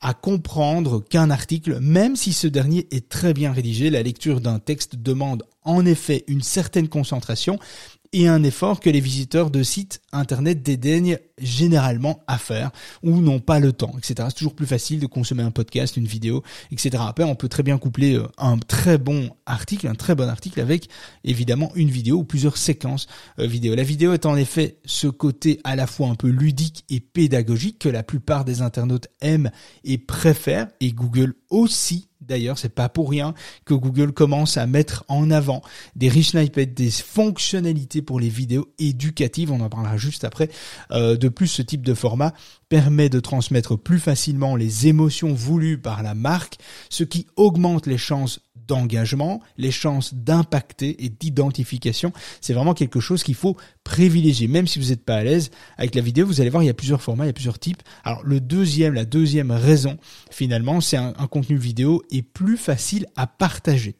à 0.00 0.14
comprendre 0.14 1.02
qu'un 1.02 1.30
article, 1.30 1.78
même 1.80 2.16
si 2.16 2.32
ce 2.32 2.46
dernier 2.46 2.86
est 2.90 3.08
très 3.08 3.34
bien 3.34 3.52
rédigé. 3.52 3.90
La 3.90 4.02
lecture 4.02 4.40
d'un 4.40 4.58
texte 4.58 4.96
demande 4.96 5.44
en 5.64 5.84
effet 5.84 6.24
une 6.28 6.42
certaine 6.42 6.88
concentration 6.88 7.58
et 8.18 8.28
un 8.28 8.42
effort 8.44 8.80
que 8.80 8.88
les 8.88 9.00
visiteurs 9.00 9.50
de 9.50 9.62
sites 9.62 10.00
internet 10.10 10.62
dédaignent 10.62 11.18
généralement 11.36 12.20
à 12.26 12.38
faire 12.38 12.70
ou 13.02 13.20
n'ont 13.20 13.40
pas 13.40 13.60
le 13.60 13.72
temps, 13.72 13.92
etc. 13.98 14.14
C'est 14.30 14.36
toujours 14.36 14.54
plus 14.54 14.66
facile 14.66 15.00
de 15.00 15.06
consommer 15.06 15.42
un 15.42 15.50
podcast, 15.50 15.98
une 15.98 16.06
vidéo, 16.06 16.42
etc. 16.72 16.96
Après, 17.06 17.24
on 17.24 17.34
peut 17.34 17.50
très 17.50 17.62
bien 17.62 17.76
coupler 17.76 18.14
euh, 18.14 18.26
un 18.38 18.56
très 18.56 18.96
bon 18.96 19.28
article, 19.44 19.86
un 19.86 19.94
très 19.94 20.14
bon 20.14 20.30
article 20.30 20.62
avec 20.62 20.88
évidemment 21.24 21.70
une 21.74 21.90
vidéo 21.90 22.16
ou 22.16 22.24
plusieurs 22.24 22.56
séquences 22.56 23.06
euh, 23.38 23.46
vidéo. 23.46 23.74
La 23.74 23.82
vidéo 23.82 24.14
est 24.14 24.24
en 24.24 24.36
effet 24.36 24.78
ce 24.86 25.08
côté 25.08 25.60
à 25.64 25.76
la 25.76 25.86
fois 25.86 26.08
un 26.08 26.14
peu 26.14 26.28
ludique 26.28 26.84
et 26.88 27.00
pédagogique 27.00 27.80
que 27.80 27.90
la 27.90 28.02
plupart 28.02 28.46
des 28.46 28.62
internautes 28.62 29.08
aiment 29.20 29.50
et 29.84 29.98
préfèrent 29.98 30.68
et 30.80 30.92
Google 30.92 31.34
aussi 31.50 32.08
D'ailleurs, 32.26 32.58
c'est 32.58 32.74
pas 32.74 32.88
pour 32.88 33.10
rien 33.10 33.34
que 33.64 33.74
Google 33.74 34.12
commence 34.12 34.56
à 34.56 34.66
mettre 34.66 35.04
en 35.08 35.30
avant 35.30 35.62
des 35.94 36.08
rich 36.08 36.30
snippets, 36.30 36.66
des 36.66 36.90
fonctionnalités 36.90 38.02
pour 38.02 38.20
les 38.20 38.28
vidéos 38.28 38.68
éducatives. 38.78 39.52
On 39.52 39.60
en 39.60 39.68
parlera 39.68 39.96
juste 39.96 40.24
après. 40.24 40.50
Euh, 40.90 41.16
de 41.16 41.28
plus, 41.28 41.48
ce 41.48 41.62
type 41.62 41.84
de 41.84 41.94
format 41.94 42.32
permet 42.68 43.08
de 43.08 43.20
transmettre 43.20 43.76
plus 43.76 44.00
facilement 44.00 44.56
les 44.56 44.88
émotions 44.88 45.32
voulues 45.32 45.78
par 45.78 46.02
la 46.02 46.14
marque, 46.14 46.56
ce 46.90 47.04
qui 47.04 47.26
augmente 47.36 47.86
les 47.86 47.98
chances 47.98 48.40
d'engagement, 48.66 49.40
les 49.56 49.70
chances 49.70 50.14
d'impacter 50.14 51.04
et 51.04 51.08
d'identification. 51.08 52.12
C'est 52.40 52.52
vraiment 52.52 52.74
quelque 52.74 53.00
chose 53.00 53.22
qu'il 53.22 53.34
faut 53.34 53.56
privilégier. 53.84 54.48
Même 54.48 54.66
si 54.66 54.78
vous 54.78 54.88
n'êtes 54.88 55.04
pas 55.04 55.16
à 55.16 55.24
l'aise 55.24 55.50
avec 55.76 55.94
la 55.94 56.02
vidéo, 56.02 56.26
vous 56.26 56.40
allez 56.40 56.50
voir, 56.50 56.62
il 56.62 56.66
y 56.66 56.70
a 56.70 56.74
plusieurs 56.74 57.02
formats, 57.02 57.24
il 57.24 57.28
y 57.28 57.30
a 57.30 57.34
plusieurs 57.34 57.58
types. 57.58 57.82
Alors 58.04 58.22
le 58.24 58.40
deuxième, 58.40 58.94
la 58.94 59.04
deuxième 59.04 59.50
raison, 59.50 59.96
finalement, 60.30 60.80
c'est 60.80 60.96
un, 60.96 61.14
un 61.18 61.26
contenu 61.26 61.56
vidéo 61.56 62.02
est 62.10 62.22
plus 62.22 62.56
facile 62.56 63.06
à 63.16 63.26
partager. 63.26 63.96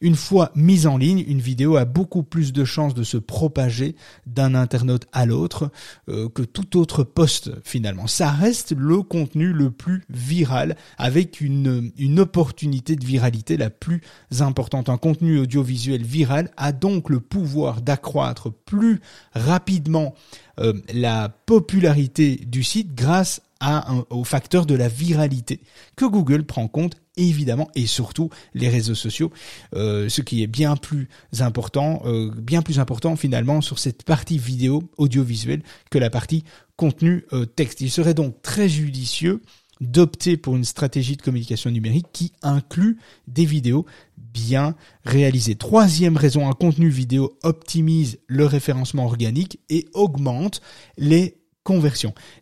Une 0.00 0.16
fois 0.16 0.52
mise 0.54 0.86
en 0.86 0.96
ligne, 0.96 1.24
une 1.26 1.40
vidéo 1.40 1.76
a 1.76 1.84
beaucoup 1.84 2.22
plus 2.22 2.52
de 2.52 2.64
chances 2.64 2.94
de 2.94 3.02
se 3.02 3.16
propager 3.16 3.96
d'un 4.26 4.54
internaute 4.54 5.06
à 5.12 5.26
l'autre 5.26 5.70
euh, 6.08 6.28
que 6.28 6.42
tout 6.42 6.78
autre 6.78 7.04
post 7.04 7.50
finalement. 7.64 8.06
Ça 8.06 8.30
reste 8.30 8.72
le 8.76 9.02
contenu 9.02 9.52
le 9.52 9.70
plus 9.70 10.02
viral 10.08 10.76
avec 10.96 11.40
une, 11.40 11.92
opportunité 12.18 12.96
de 12.96 13.04
viralité 13.04 13.56
la 13.56 13.70
plus 13.70 14.00
importante. 14.40 14.88
Un 14.88 14.96
contenu 14.96 15.38
audiovisuel 15.38 16.02
viral 16.02 16.50
a 16.56 16.72
donc 16.72 17.10
le 17.10 17.20
pouvoir 17.20 17.80
d'accroître 17.80 18.52
plus 18.52 19.00
rapidement 19.34 20.14
euh, 20.58 20.72
la 20.92 21.28
popularité 21.28 22.36
du 22.36 22.62
site 22.62 22.94
grâce 22.94 23.40
à 23.60 23.92
au 24.10 24.24
facteur 24.24 24.66
de 24.66 24.74
la 24.74 24.88
viralité 24.88 25.60
que 25.96 26.04
Google 26.04 26.44
prend 26.44 26.68
compte 26.68 26.96
évidemment 27.16 27.68
et 27.74 27.86
surtout 27.86 28.30
les 28.54 28.68
réseaux 28.68 28.94
sociaux, 28.94 29.32
euh, 29.74 30.08
ce 30.08 30.22
qui 30.22 30.42
est 30.42 30.46
bien 30.46 30.76
plus 30.76 31.08
important, 31.40 32.02
euh, 32.04 32.30
bien 32.30 32.62
plus 32.62 32.78
important 32.78 33.16
finalement 33.16 33.60
sur 33.60 33.78
cette 33.78 34.04
partie 34.04 34.38
vidéo 34.38 34.90
audiovisuelle 34.96 35.62
que 35.90 35.98
la 35.98 36.10
partie 36.10 36.44
contenu 36.76 37.24
euh, 37.32 37.44
texte. 37.44 37.80
Il 37.80 37.90
serait 37.90 38.14
donc 38.14 38.40
très 38.42 38.68
judicieux 38.68 39.42
d'opter 39.80 40.36
pour 40.36 40.56
une 40.56 40.64
stratégie 40.64 41.16
de 41.16 41.22
communication 41.22 41.70
numérique 41.70 42.06
qui 42.12 42.32
inclut 42.42 42.98
des 43.26 43.44
vidéos 43.44 43.86
bien 44.16 44.74
réalisées. 45.04 45.54
Troisième 45.54 46.16
raison, 46.16 46.48
un 46.48 46.52
contenu 46.52 46.88
vidéo 46.88 47.38
optimise 47.42 48.18
le 48.26 48.44
référencement 48.46 49.04
organique 49.04 49.60
et 49.68 49.86
augmente 49.94 50.60
les 50.96 51.37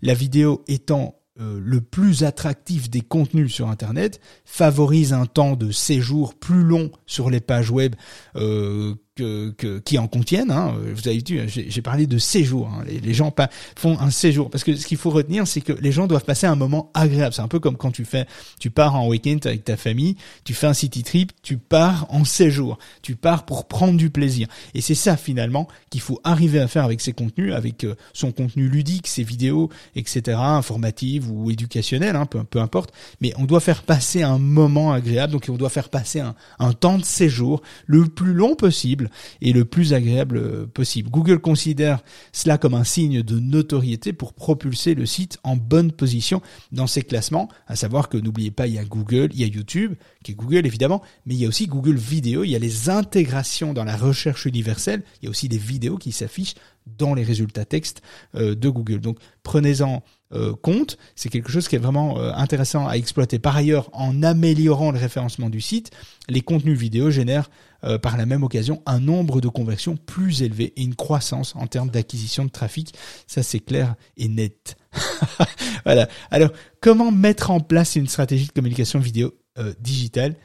La 0.03 0.15
vidéo 0.15 0.63
étant 0.69 1.17
euh, 1.39 1.61
le 1.63 1.81
plus 1.81 2.25
attractif 2.25 2.89
des 2.89 3.03
contenus 3.03 3.53
sur 3.53 3.69
Internet, 3.69 4.21
favorise 4.45 5.13
un 5.13 5.27
temps 5.27 5.55
de 5.55 5.71
séjour 5.71 6.35
plus 6.35 6.63
long 6.63 6.91
sur 7.07 7.29
les 7.29 7.41
pages 7.41 7.71
web 7.71 7.95
euh, 8.37 8.95
qui 9.17 9.99
en 9.99 10.09
contiennent. 10.09 10.51
Hein. 10.51 10.75
Vous 10.95 11.09
avez 11.09 11.23
vu, 11.27 11.49
j'ai 11.49 11.83
parlé 11.83 12.07
de 12.07 12.19
séjour. 12.19 12.69
Hein. 12.69 12.85
Les, 12.87 13.15
gens 13.15 13.35
font 13.75 13.99
un 13.99 14.11
séjour 14.11 14.51
parce 14.51 14.63
que 14.63 14.77
ce 14.77 14.87
qu'il 14.87 14.99
faut 14.99 15.11
retenir, 15.11 15.47
c'est 15.47 15.63
que 15.63 15.73
les 15.73 15.91
gens 15.91 16.07
doivent 16.07 16.25
passer 16.25 16.47
un 16.47 16.55
moment 16.55 16.91
agréable. 16.93 17.33
C'est 17.33 17.43
un 17.43 17.49
peu 17.49 17.59
comme 17.59 17.77
quand 17.77 17.91
tu 17.91 18.05
fais, 18.05 18.27
tu 18.61 18.71
pars 18.71 18.95
en 18.95 19.09
week-end 19.09 19.39
avec 19.45 19.65
ta 19.65 19.77
famille, 19.77 20.17
tu 20.45 20.53
fais 20.53 20.67
un 20.67 20.75
city 20.75 21.03
trip, 21.03 21.33
tu 21.43 21.57
pars 21.57 22.07
en 22.11 22.25
séjour, 22.25 22.79
tu 23.01 23.17
pars 23.17 23.47
pour 23.47 23.67
prendre 23.67 23.97
du 23.97 24.11
plaisir. 24.11 24.49
Et 24.75 24.83
c'est 24.83 24.95
ça 24.95 25.17
finalement 25.17 25.67
qu'il 25.89 26.03
faut 26.03 26.21
arriver 26.23 26.61
à 26.61 26.69
faire 26.69 26.85
avec 26.85 27.01
ses 27.01 27.13
contenus, 27.13 27.55
avec 27.55 27.85
euh, 27.85 27.95
son 28.13 28.33
contenu 28.33 28.69
ludique, 28.69 29.07
ses 29.07 29.23
vidéos, 29.23 29.71
etc., 29.95 30.37
informatives 30.39 31.31
ou 31.31 31.51
éducationnelles, 31.51 32.17
hein, 32.17 32.27
peu, 32.27 32.61
importe. 32.61 32.93
Mais 33.21 33.33
on 33.39 33.45
doit 33.45 33.61
faire 33.61 33.83
passer 33.83 34.23
un 34.23 34.39
moment 34.39 34.93
agréable, 34.93 35.33
donc 35.33 35.47
on 35.49 35.57
doit 35.57 35.71
faire 35.71 35.89
passer 35.89 36.21
un 36.59 36.73
temps 36.73 36.99
de 36.99 37.05
séjour 37.05 37.63
le 37.87 38.05
plus 38.07 38.33
long 38.33 38.55
possible 38.55 39.06
et 39.41 39.53
le 39.53 39.65
plus 39.65 39.93
agréable 39.93 40.37
euh, 40.37 40.67
possible. 40.67 41.11
Google 41.11 41.39
considère 41.39 42.03
cela 42.33 42.59
comme 42.59 42.75
un 42.75 42.85
signe 42.85 43.23
de 43.23 43.39
notoriété 43.39 44.13
pour 44.13 44.35
propulser 44.35 44.95
le 44.95 45.07
site 45.07 45.39
en 45.43 45.57
bonne 45.57 45.93
position 45.93 46.43
dans 46.73 46.87
ses 46.87 47.03
classements, 47.03 47.49
à 47.67 47.77
savoir 47.77 48.09
que 48.09 48.17
n'oubliez 48.17 48.51
pas, 48.51 48.67
il 48.67 48.75
y 48.75 48.79
a 48.79 48.85
Google, 48.85 49.29
il 49.33 49.41
y 49.41 49.45
a 49.45 49.47
YouTube, 49.47 49.95
qui 50.23 50.33
est 50.33 50.35
Google 50.35 50.67
évidemment, 50.67 51.03
mais 51.25 51.35
il 51.35 51.41
y 51.41 51.45
a 51.45 51.49
aussi 51.49 51.67
Google 51.67 51.97
Vidéo, 51.97 52.45
il 52.45 52.51
y 52.51 52.57
a 52.57 52.59
les 52.59 52.91
intégrations 52.91 53.73
dans 53.73 53.85
la 53.85 53.97
recherche 53.97 54.47
universelle, 54.47 55.03
il 55.21 55.27
y 55.27 55.29
a 55.29 55.31
aussi 55.31 55.49
des 55.49 55.59
vidéos 55.59 55.97
qui 55.97 56.13
s'affichent 56.13 56.55
dans 56.99 57.15
les 57.15 57.25
résultats 57.25 57.65
texte 57.65 58.03
euh, 58.35 58.55
de 58.55 58.69
Google. 58.69 59.01
Donc 59.01 59.19
prenez-en 59.43 60.03
euh, 60.33 60.55
compte, 60.55 60.99
c'est 61.15 61.29
quelque 61.29 61.51
chose 61.51 61.69
qui 61.69 61.77
est 61.77 61.81
vraiment 61.81 62.19
intéressant 62.19 62.89
à 62.89 62.95
exploiter. 62.95 63.39
Par 63.39 63.57
ailleurs, 63.57 63.91
en 63.93 64.23
améliorant 64.23 64.91
le 64.91 64.99
référencement 64.99 65.51
du 65.51 65.61
site, 65.61 65.91
les 66.29 66.41
contenus 66.41 66.79
vidéo 66.79 67.11
génèrent 67.11 67.49
euh, 67.85 67.99
par 67.99 68.17
la 68.17 68.27
même 68.27 68.43
occasion 68.43 68.83
un 68.87 68.99
nombre 68.99 69.41
de 69.41 69.49
conversions 69.49 69.97
plus 69.97 70.43
élevé 70.43 70.73
et 70.77 70.83
une 70.83 70.97
croissance 70.97 71.55
en 71.57 71.67
termes 71.67 71.91
d'acquisition 71.91 72.45
de 72.45 72.51
trafic. 72.51 72.95
Ça 73.27 73.43
c'est 73.43 73.61
clair 73.61 73.95
et 74.17 74.29
net. 74.29 74.77
voilà. 75.85 76.09
Alors 76.31 76.51
comment 76.81 77.13
mettre 77.13 77.51
en 77.51 77.61
place 77.61 77.97
une 77.97 78.09
stratégie 78.09 78.47
de 78.47 78.53
communication 78.53 78.99
vidéo 78.99 79.35
euh, 79.59 79.75
digitale 79.79 80.37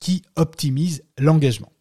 qui 0.00 0.22
optimise 0.36 1.02
l'engagement? 1.18 1.72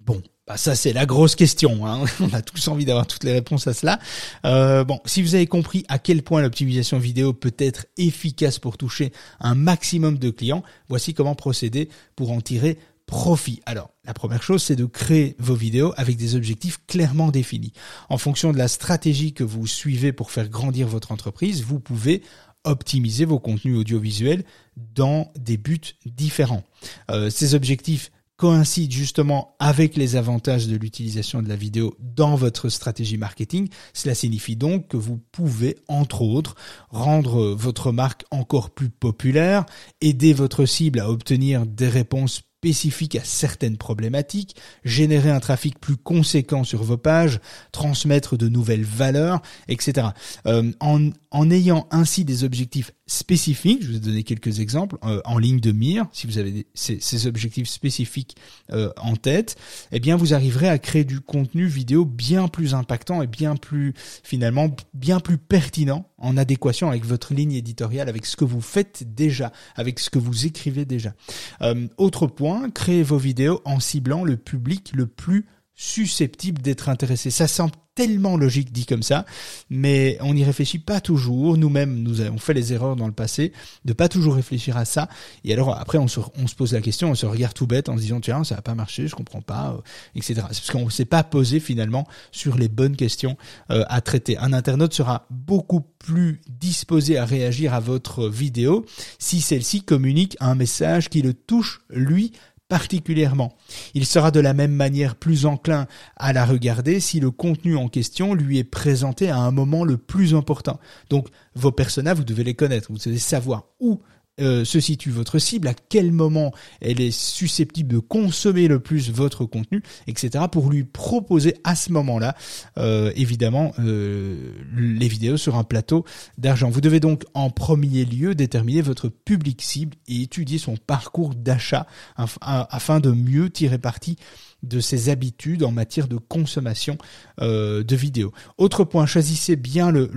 Bon, 0.00 0.22
bah 0.48 0.56
ça 0.56 0.74
c'est 0.74 0.94
la 0.94 1.04
grosse 1.04 1.36
question. 1.36 1.86
Hein. 1.86 2.04
On 2.20 2.32
a 2.32 2.40
tous 2.40 2.68
envie 2.68 2.86
d'avoir 2.86 3.06
toutes 3.06 3.24
les 3.24 3.32
réponses 3.32 3.66
à 3.66 3.74
cela. 3.74 3.98
Euh, 4.46 4.82
bon, 4.82 4.98
si 5.04 5.20
vous 5.20 5.34
avez 5.34 5.46
compris 5.46 5.84
à 5.88 5.98
quel 5.98 6.22
point 6.22 6.40
l'optimisation 6.40 6.98
vidéo 6.98 7.34
peut 7.34 7.54
être 7.58 7.84
efficace 7.98 8.58
pour 8.58 8.78
toucher 8.78 9.12
un 9.40 9.54
maximum 9.54 10.16
de 10.16 10.30
clients, 10.30 10.62
voici 10.88 11.12
comment 11.12 11.34
procéder 11.34 11.90
pour 12.16 12.32
en 12.32 12.40
tirer 12.40 12.78
profit. 13.04 13.60
Alors, 13.66 13.90
la 14.04 14.14
première 14.14 14.42
chose, 14.42 14.62
c'est 14.62 14.76
de 14.76 14.84
créer 14.84 15.34
vos 15.38 15.54
vidéos 15.54 15.92
avec 15.96 16.16
des 16.16 16.34
objectifs 16.34 16.78
clairement 16.86 17.28
définis. 17.28 17.72
En 18.08 18.18
fonction 18.18 18.52
de 18.52 18.58
la 18.58 18.68
stratégie 18.68 19.32
que 19.32 19.44
vous 19.44 19.66
suivez 19.66 20.12
pour 20.12 20.30
faire 20.30 20.48
grandir 20.48 20.88
votre 20.88 21.12
entreprise, 21.12 21.62
vous 21.62 21.80
pouvez 21.80 22.22
optimiser 22.64 23.24
vos 23.24 23.38
contenus 23.38 23.78
audiovisuels 23.78 24.44
dans 24.76 25.32
des 25.38 25.56
buts 25.56 25.96
différents. 26.06 26.64
Euh, 27.10 27.30
ces 27.30 27.54
objectifs 27.54 28.10
coïncident 28.38 28.94
justement 28.94 29.56
avec 29.58 29.96
les 29.96 30.16
avantages 30.16 30.68
de 30.68 30.76
l'utilisation 30.76 31.42
de 31.42 31.48
la 31.48 31.56
vidéo 31.56 31.96
dans 31.98 32.36
votre 32.36 32.68
stratégie 32.68 33.18
marketing. 33.18 33.68
Cela 33.92 34.14
signifie 34.14 34.54
donc 34.56 34.88
que 34.88 34.96
vous 34.96 35.20
pouvez, 35.32 35.76
entre 35.88 36.22
autres, 36.22 36.54
rendre 36.88 37.48
votre 37.48 37.90
marque 37.90 38.24
encore 38.30 38.70
plus 38.70 38.90
populaire, 38.90 39.66
aider 40.00 40.32
votre 40.32 40.66
cible 40.66 41.00
à 41.00 41.10
obtenir 41.10 41.66
des 41.66 41.88
réponses 41.88 42.42
spécifique 42.58 43.14
à 43.14 43.22
certaines 43.22 43.76
problématiques, 43.76 44.56
générer 44.84 45.30
un 45.30 45.38
trafic 45.38 45.78
plus 45.78 45.96
conséquent 45.96 46.64
sur 46.64 46.82
vos 46.82 46.96
pages, 46.96 47.38
transmettre 47.70 48.36
de 48.36 48.48
nouvelles 48.48 48.84
valeurs, 48.84 49.42
etc. 49.68 50.08
Euh, 50.46 50.72
en 50.80 51.50
ayant 51.50 51.86
ainsi 51.92 52.24
des 52.24 52.42
objectifs 52.42 52.90
spécifiques, 53.08 53.82
je 53.82 53.92
vous 53.92 53.98
donner 53.98 54.22
quelques 54.22 54.60
exemples, 54.60 54.98
euh, 55.02 55.20
en 55.24 55.38
ligne 55.38 55.60
de 55.60 55.72
mire, 55.72 56.06
si 56.12 56.26
vous 56.26 56.38
avez 56.38 56.66
ces, 56.74 57.00
ces, 57.00 57.26
objectifs 57.26 57.68
spécifiques 57.68 58.36
euh, 58.70 58.92
en 59.00 59.16
tête, 59.16 59.56
eh 59.92 59.98
bien 59.98 60.14
vous 60.14 60.34
arriverez 60.34 60.68
à 60.68 60.78
créer 60.78 61.04
du 61.04 61.20
contenu 61.20 61.66
vidéo 61.66 62.04
bien 62.04 62.48
plus 62.48 62.74
impactant 62.74 63.22
et 63.22 63.26
bien 63.26 63.56
plus 63.56 63.94
finalement 64.22 64.68
bien 64.92 65.20
plus 65.20 65.38
pertinent 65.38 66.06
en 66.18 66.36
adéquation 66.36 66.90
avec 66.90 67.06
votre 67.06 67.32
ligne 67.32 67.52
éditoriale, 67.52 68.10
avec 68.10 68.26
ce 68.26 68.36
que 68.36 68.44
vous 68.44 68.60
faites 68.60 69.14
déjà, 69.14 69.52
avec 69.74 69.98
ce 70.00 70.10
que 70.10 70.18
vous 70.18 70.46
écrivez 70.46 70.84
déjà. 70.84 71.14
Euh, 71.62 71.88
autre 71.96 72.26
point, 72.26 72.68
créez 72.70 73.02
vos 73.02 73.18
vidéos 73.18 73.62
en 73.64 73.80
ciblant 73.80 74.22
le 74.22 74.36
public 74.36 74.92
le 74.94 75.06
plus 75.06 75.46
susceptible 75.78 76.60
d'être 76.60 76.88
intéressé. 76.88 77.30
Ça 77.30 77.46
semble 77.46 77.72
tellement 77.94 78.36
logique 78.36 78.72
dit 78.72 78.84
comme 78.84 79.04
ça, 79.04 79.24
mais 79.70 80.18
on 80.20 80.34
n'y 80.34 80.44
réfléchit 80.44 80.80
pas 80.80 81.00
toujours. 81.00 81.56
Nous-mêmes, 81.56 82.02
nous 82.02 82.20
avons 82.20 82.38
fait 82.38 82.52
les 82.52 82.72
erreurs 82.72 82.96
dans 82.96 83.06
le 83.06 83.12
passé 83.12 83.52
de 83.84 83.92
pas 83.92 84.08
toujours 84.08 84.34
réfléchir 84.34 84.76
à 84.76 84.84
ça. 84.84 85.08
Et 85.44 85.52
alors 85.52 85.76
après, 85.78 85.98
on 85.98 86.08
se, 86.08 86.18
on 86.36 86.48
se 86.48 86.56
pose 86.56 86.72
la 86.72 86.80
question, 86.80 87.10
on 87.10 87.14
se 87.14 87.26
regarde 87.26 87.54
tout 87.54 87.68
bête 87.68 87.88
en 87.88 87.96
se 87.96 88.02
disant 88.02 88.20
tiens, 88.20 88.42
ça 88.42 88.56
va 88.56 88.62
pas 88.62 88.74
marché, 88.74 89.06
je 89.06 89.14
comprends 89.14 89.40
pas, 89.40 89.76
euh, 89.76 89.80
etc. 90.16 90.34
C'est 90.50 90.60
parce 90.60 90.70
qu'on 90.70 90.86
ne 90.86 90.90
s'est 90.90 91.04
pas 91.04 91.22
posé 91.22 91.60
finalement 91.60 92.08
sur 92.32 92.56
les 92.56 92.68
bonnes 92.68 92.96
questions 92.96 93.36
euh, 93.70 93.84
à 93.88 94.00
traiter. 94.00 94.36
Un 94.38 94.52
internaute 94.52 94.94
sera 94.94 95.26
beaucoup 95.30 95.80
plus 95.80 96.40
disposé 96.48 97.18
à 97.18 97.24
réagir 97.24 97.72
à 97.72 97.80
votre 97.80 98.28
vidéo 98.28 98.84
si 99.20 99.40
celle-ci 99.40 99.82
communique 99.82 100.36
un 100.40 100.56
message 100.56 101.08
qui 101.08 101.22
le 101.22 101.34
touche 101.34 101.80
lui 101.88 102.32
particulièrement. 102.68 103.54
Il 103.94 104.06
sera 104.06 104.30
de 104.30 104.40
la 104.40 104.54
même 104.54 104.72
manière 104.72 105.16
plus 105.16 105.46
enclin 105.46 105.86
à 106.16 106.32
la 106.32 106.44
regarder 106.44 107.00
si 107.00 107.18
le 107.18 107.30
contenu 107.30 107.76
en 107.76 107.88
question 107.88 108.34
lui 108.34 108.58
est 108.58 108.64
présenté 108.64 109.30
à 109.30 109.38
un 109.38 109.50
moment 109.50 109.84
le 109.84 109.96
plus 109.96 110.34
important. 110.34 110.78
Donc 111.10 111.28
vos 111.54 111.72
personnages, 111.72 112.18
vous 112.18 112.24
devez 112.24 112.44
les 112.44 112.54
connaître, 112.54 112.92
vous 112.92 112.98
devez 112.98 113.18
savoir 113.18 113.64
où 113.80 114.00
euh, 114.40 114.64
se 114.64 114.80
situe 114.80 115.10
votre 115.10 115.38
cible, 115.38 115.68
à 115.68 115.74
quel 115.74 116.12
moment 116.12 116.52
elle 116.80 117.00
est 117.00 117.10
susceptible 117.10 117.92
de 117.92 117.98
consommer 117.98 118.68
le 118.68 118.80
plus 118.80 119.10
votre 119.10 119.44
contenu, 119.44 119.82
etc. 120.06 120.44
pour 120.50 120.70
lui 120.70 120.84
proposer 120.84 121.54
à 121.64 121.74
ce 121.74 121.92
moment-là, 121.92 122.36
euh, 122.78 123.12
évidemment, 123.16 123.72
euh, 123.78 124.52
les 124.76 125.08
vidéos 125.08 125.36
sur 125.36 125.56
un 125.56 125.64
plateau 125.64 126.04
d'argent. 126.36 126.70
Vous 126.70 126.80
devez 126.80 127.00
donc 127.00 127.24
en 127.34 127.50
premier 127.50 128.04
lieu 128.04 128.34
déterminer 128.34 128.82
votre 128.82 129.08
public 129.08 129.62
cible 129.62 129.96
et 130.06 130.22
étudier 130.22 130.58
son 130.58 130.76
parcours 130.76 131.34
d'achat 131.34 131.86
afin 132.16 133.00
de 133.00 133.10
mieux 133.10 133.50
tirer 133.50 133.78
parti 133.78 134.16
de 134.62 134.80
ses 134.80 135.08
habitudes 135.08 135.62
en 135.62 135.70
matière 135.70 136.08
de 136.08 136.16
consommation 136.16 136.98
euh, 137.40 137.84
de 137.84 137.96
vidéos. 137.96 138.32
Autre 138.56 138.84
point, 138.84 139.06
choisissez 139.06 139.56
bien 139.56 139.90
le, 139.90 140.08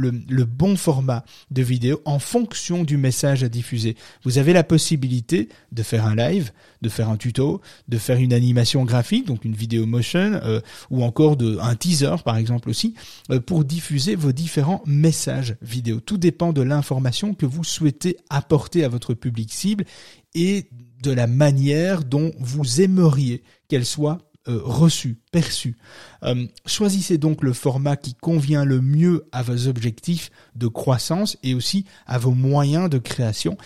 bon 0.46 0.76
format 0.76 1.24
de 1.52 1.62
vidéo 1.62 2.02
en 2.06 2.20
fonction 2.20 2.84
du 2.84 2.98
message 2.98 3.44
à 3.44 3.50
diffuser. 3.50 3.96
Vous 4.24 4.38
avez 4.40 4.54
la 4.54 4.64
possibilité 4.64 5.50
de 5.72 5.84
faire 5.84 6.06
un 6.06 6.16
live, 6.16 6.52
de 6.82 6.90
faire 6.90 7.10
un 7.10 7.18
tuto, 7.18 7.62
de 7.88 7.98
faire 7.98 8.18
une 8.18 8.34
animation 8.34 8.84
graphique, 8.84 9.28
donc 9.28 9.46
une 9.46 9.56
vidéo 9.56 9.86
motion, 9.86 10.40
euh, 10.44 10.60
ou 10.90 11.04
encore 11.04 11.38
un 11.62 11.76
teaser 11.76 12.16
par 12.26 12.38
exemple 12.38 12.70
aussi, 12.70 12.96
euh, 13.30 13.40
pour 13.40 13.64
diffuser 13.64 14.16
vos 14.16 14.32
différents 14.32 14.82
messages 14.86 15.56
vidéo. 15.62 16.00
Tout 16.00 16.18
dépend 16.18 16.52
de 16.52 16.62
l'information 16.62 17.36
que 17.36 17.46
vous 17.46 17.64
souhaitez 17.64 18.18
apporter 18.30 18.84
à 18.84 18.90
votre 18.90 19.14
public 19.14 19.54
cible 19.54 19.86
et 20.34 20.68
de 21.04 21.12
la 21.12 21.28
manière 21.28 22.04
dont 22.04 22.32
vous 22.40 22.82
aimeriez 22.82 23.44
qu'elle 23.68 23.86
soit 23.86 24.20
reçu, 24.48 25.20
perçu. 25.32 25.78
Euh, 26.24 26.48
choisissez 26.66 27.18
donc 27.18 27.44
le 27.44 27.54
format 27.54 27.96
qui 27.96 28.14
convient 28.16 28.66
le 28.66 28.82
mieux 28.82 29.26
à 29.32 29.44
vos 29.44 29.68
objectifs 29.68 30.32
de 30.56 30.68
croissance 30.68 31.38
et 31.44 31.54
aussi 31.54 31.86
à 32.08 32.18
vos 32.18 32.32
moyens 32.32 32.90
de 32.90 32.98
création. 32.98 33.58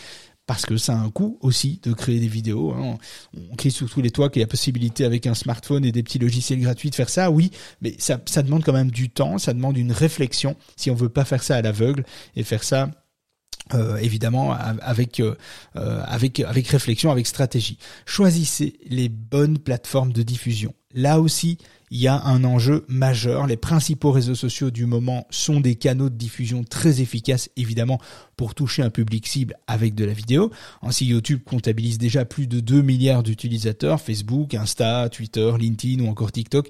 Parce 0.48 0.67
que 0.67 0.77
ça 0.77 0.94
a 0.94 0.98
un 0.98 1.10
coût 1.10 1.39
aussi 1.41 1.79
de 1.82 1.91
créer 1.91 2.20
des 2.20 2.27
vidéos. 2.27 2.72
Hein. 2.74 2.98
On 3.51 3.55
crie 3.55 3.72
sur 3.72 3.89
tous 3.89 4.01
les 4.01 4.12
toits 4.12 4.29
qu'il 4.29 4.41
y 4.41 4.44
a 4.44 4.48
possibilité 4.48 5.03
avec 5.03 5.25
un 5.25 5.34
smartphone 5.34 5.84
et 5.86 5.91
des 5.91 6.03
petits 6.03 6.20
logiciels 6.20 6.60
gratuits 6.60 6.91
de 6.91 6.96
faire 6.96 7.10
ça. 7.10 7.32
Oui, 7.32 7.50
mais 7.82 7.96
ça, 7.98 8.22
ça 8.25 8.44
demande 8.44 8.63
quand 8.63 8.74
même 8.74 8.91
du 8.91 9.10
temps, 9.10 9.39
ça 9.39 9.53
demande 9.53 9.75
une 9.75 9.91
réflexion 9.91 10.55
si 10.75 10.91
on 10.91 10.96
veut 10.96 11.10
pas 11.10 11.25
faire 11.25 11.41
ça 11.41 11.55
à 11.55 11.62
l'aveugle 11.63 12.05
et 12.36 12.44
faire 12.44 12.63
ça 12.63 12.91
euh, 13.74 13.98
évidemment 13.98 14.53
avec 14.53 15.19
euh, 15.19 15.36
avec 15.74 16.39
avec 16.39 16.67
réflexion, 16.67 17.12
avec 17.12 17.25
stratégie. 17.25 17.79
Choisissez 18.05 18.79
les 18.86 19.10
bonnes 19.10 19.57
plateformes 19.57 20.13
de 20.13 20.22
diffusion. 20.22 20.74
Là 20.95 21.19
aussi, 21.19 21.57
il 21.91 21.99
y 21.99 22.07
a 22.07 22.23
un 22.23 22.43
enjeu 22.43 22.85
majeur. 22.87 23.47
Les 23.47 23.57
principaux 23.57 24.11
réseaux 24.11 24.35
sociaux 24.35 24.71
du 24.71 24.85
moment 24.85 25.27
sont 25.29 25.59
des 25.59 25.75
canaux 25.75 26.09
de 26.09 26.15
diffusion 26.15 26.63
très 26.63 27.01
efficaces, 27.01 27.49
évidemment, 27.57 27.99
pour 28.37 28.55
toucher 28.55 28.81
un 28.81 28.89
public 28.89 29.27
cible 29.27 29.55
avec 29.67 29.93
de 29.93 30.05
la 30.05 30.13
vidéo. 30.13 30.51
Ainsi, 30.81 31.05
YouTube 31.05 31.41
comptabilise 31.45 31.97
déjà 31.97 32.25
plus 32.25 32.47
de 32.47 32.59
2 32.59 32.81
milliards 32.81 33.23
d'utilisateurs. 33.23 34.01
Facebook, 34.01 34.53
Insta, 34.53 35.09
Twitter, 35.09 35.51
LinkedIn 35.59 36.03
ou 36.03 36.09
encore 36.09 36.31
TikTok 36.31 36.69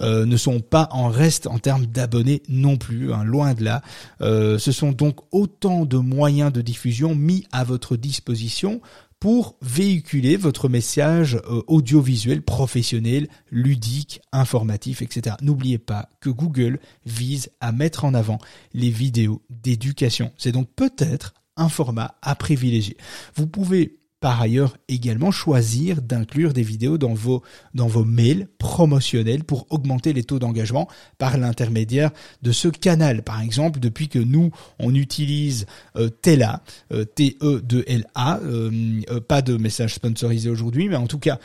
euh, 0.00 0.26
ne 0.26 0.36
sont 0.36 0.60
pas 0.60 0.88
en 0.92 1.08
reste 1.08 1.46
en 1.46 1.58
termes 1.58 1.86
d'abonnés 1.86 2.42
non 2.48 2.76
plus, 2.76 3.12
hein, 3.12 3.24
loin 3.24 3.54
de 3.54 3.64
là. 3.64 3.82
Euh, 4.20 4.58
ce 4.58 4.72
sont 4.72 4.92
donc 4.92 5.20
autant 5.30 5.84
de 5.84 5.98
moyens 5.98 6.52
de 6.52 6.62
diffusion 6.62 7.14
mis 7.14 7.46
à 7.52 7.64
votre 7.64 7.96
disposition 7.96 8.80
pour 9.20 9.56
véhiculer 9.62 10.36
votre 10.36 10.68
message 10.68 11.36
euh, 11.36 11.62
audiovisuel 11.66 12.42
professionnel, 12.42 13.28
ludique, 13.50 14.20
informatif, 14.32 15.02
etc. 15.02 15.36
N'oubliez 15.42 15.78
pas 15.78 16.08
que 16.20 16.30
Google 16.30 16.78
vise 17.04 17.50
à 17.60 17.72
mettre 17.72 18.04
en 18.04 18.14
avant 18.14 18.38
les 18.72 18.90
vidéos 18.90 19.42
d'éducation. 19.50 20.32
C'est 20.36 20.52
donc 20.52 20.68
peut-être 20.76 21.34
un 21.56 21.68
format 21.68 22.16
à 22.22 22.36
privilégier. 22.36 22.96
Vous 23.34 23.46
pouvez 23.46 23.97
par 24.20 24.40
ailleurs 24.40 24.76
également 24.88 25.30
choisir 25.30 26.02
d'inclure 26.02 26.52
des 26.52 26.62
vidéos 26.62 26.98
dans 26.98 27.14
vos, 27.14 27.42
dans 27.74 27.86
vos 27.86 28.04
mails 28.04 28.48
promotionnels 28.58 29.44
pour 29.44 29.66
augmenter 29.70 30.12
les 30.12 30.24
taux 30.24 30.38
d'engagement 30.38 30.88
par 31.18 31.38
l'intermédiaire 31.38 32.10
de 32.42 32.52
ce 32.52 32.68
canal. 32.68 33.22
Par 33.22 33.40
exemple, 33.40 33.78
depuis 33.80 34.08
que 34.08 34.18
nous, 34.18 34.50
on 34.78 34.94
utilise 34.94 35.66
euh, 35.96 36.08
Tela, 36.22 36.62
euh, 36.92 37.04
T-E-2-L-A, 37.04 38.40
euh, 38.40 38.70
euh, 39.10 39.20
pas 39.20 39.42
de 39.42 39.56
message 39.56 39.94
sponsorisé 39.94 40.50
aujourd'hui, 40.50 40.88
mais 40.88 40.96
en 40.96 41.06
tout 41.06 41.18
cas, 41.18 41.38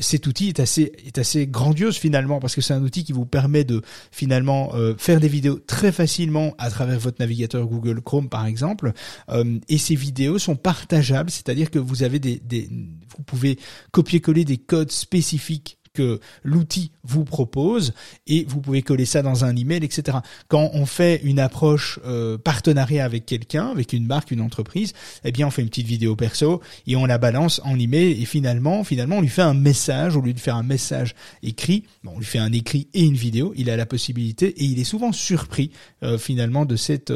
cet 0.00 0.26
outil 0.26 0.48
est 0.48 0.60
assez, 0.60 0.92
est 1.06 1.18
assez 1.18 1.46
grandiose 1.46 1.96
finalement 1.96 2.38
parce 2.40 2.54
que 2.54 2.60
c'est 2.60 2.74
un 2.74 2.82
outil 2.82 3.04
qui 3.04 3.12
vous 3.12 3.26
permet 3.26 3.64
de 3.64 3.82
finalement 4.10 4.72
faire 4.96 5.20
des 5.20 5.28
vidéos 5.28 5.58
très 5.58 5.92
facilement 5.92 6.54
à 6.58 6.70
travers 6.70 6.98
votre 6.98 7.20
navigateur 7.20 7.66
Google 7.66 8.00
Chrome 8.00 8.28
par 8.28 8.46
exemple. 8.46 8.92
et 9.68 9.78
ces 9.78 9.94
vidéos 9.94 10.38
sont 10.38 10.56
partageables, 10.56 11.30
c'est-à-dire 11.30 11.70
que 11.70 11.78
vous 11.78 11.97
vous 11.98 12.04
avez 12.04 12.18
des, 12.18 12.68
vous 13.16 13.22
pouvez 13.24 13.58
copier-coller 13.90 14.44
des 14.44 14.58
codes 14.58 14.92
spécifiques 14.92 15.78
l'outil 16.42 16.92
vous 17.04 17.24
propose 17.24 17.92
et 18.26 18.44
vous 18.48 18.60
pouvez 18.60 18.82
coller 18.82 19.04
ça 19.04 19.22
dans 19.22 19.44
un 19.44 19.56
email, 19.56 19.84
etc. 19.84 20.18
Quand 20.48 20.70
on 20.74 20.86
fait 20.86 21.20
une 21.24 21.38
approche 21.38 21.98
euh, 22.04 22.38
partenariat 22.38 23.04
avec 23.04 23.26
quelqu'un, 23.26 23.68
avec 23.68 23.92
une 23.92 24.06
marque, 24.06 24.30
une 24.30 24.40
entreprise, 24.40 24.92
eh 25.24 25.32
bien 25.32 25.46
on 25.46 25.50
fait 25.50 25.62
une 25.62 25.68
petite 25.68 25.86
vidéo 25.86 26.16
perso 26.16 26.60
et 26.86 26.96
on 26.96 27.06
la 27.06 27.18
balance 27.18 27.60
en 27.64 27.78
email 27.78 28.20
et 28.20 28.24
finalement, 28.24 28.84
finalement 28.84 29.18
on 29.18 29.20
lui 29.20 29.28
fait 29.28 29.42
un 29.42 29.54
message 29.54 30.16
au 30.16 30.20
lieu 30.20 30.32
de 30.32 30.40
faire 30.40 30.56
un 30.56 30.62
message 30.62 31.14
écrit, 31.42 31.84
bon, 32.04 32.12
on 32.16 32.18
lui 32.18 32.26
fait 32.26 32.38
un 32.38 32.52
écrit 32.52 32.88
et 32.94 33.04
une 33.04 33.16
vidéo. 33.16 33.52
Il 33.56 33.70
a 33.70 33.76
la 33.76 33.86
possibilité 33.86 34.48
et 34.48 34.64
il 34.64 34.78
est 34.78 34.84
souvent 34.84 35.12
surpris 35.12 35.70
euh, 36.02 36.18
finalement 36.18 36.64
de 36.64 36.76
cette 36.76 37.12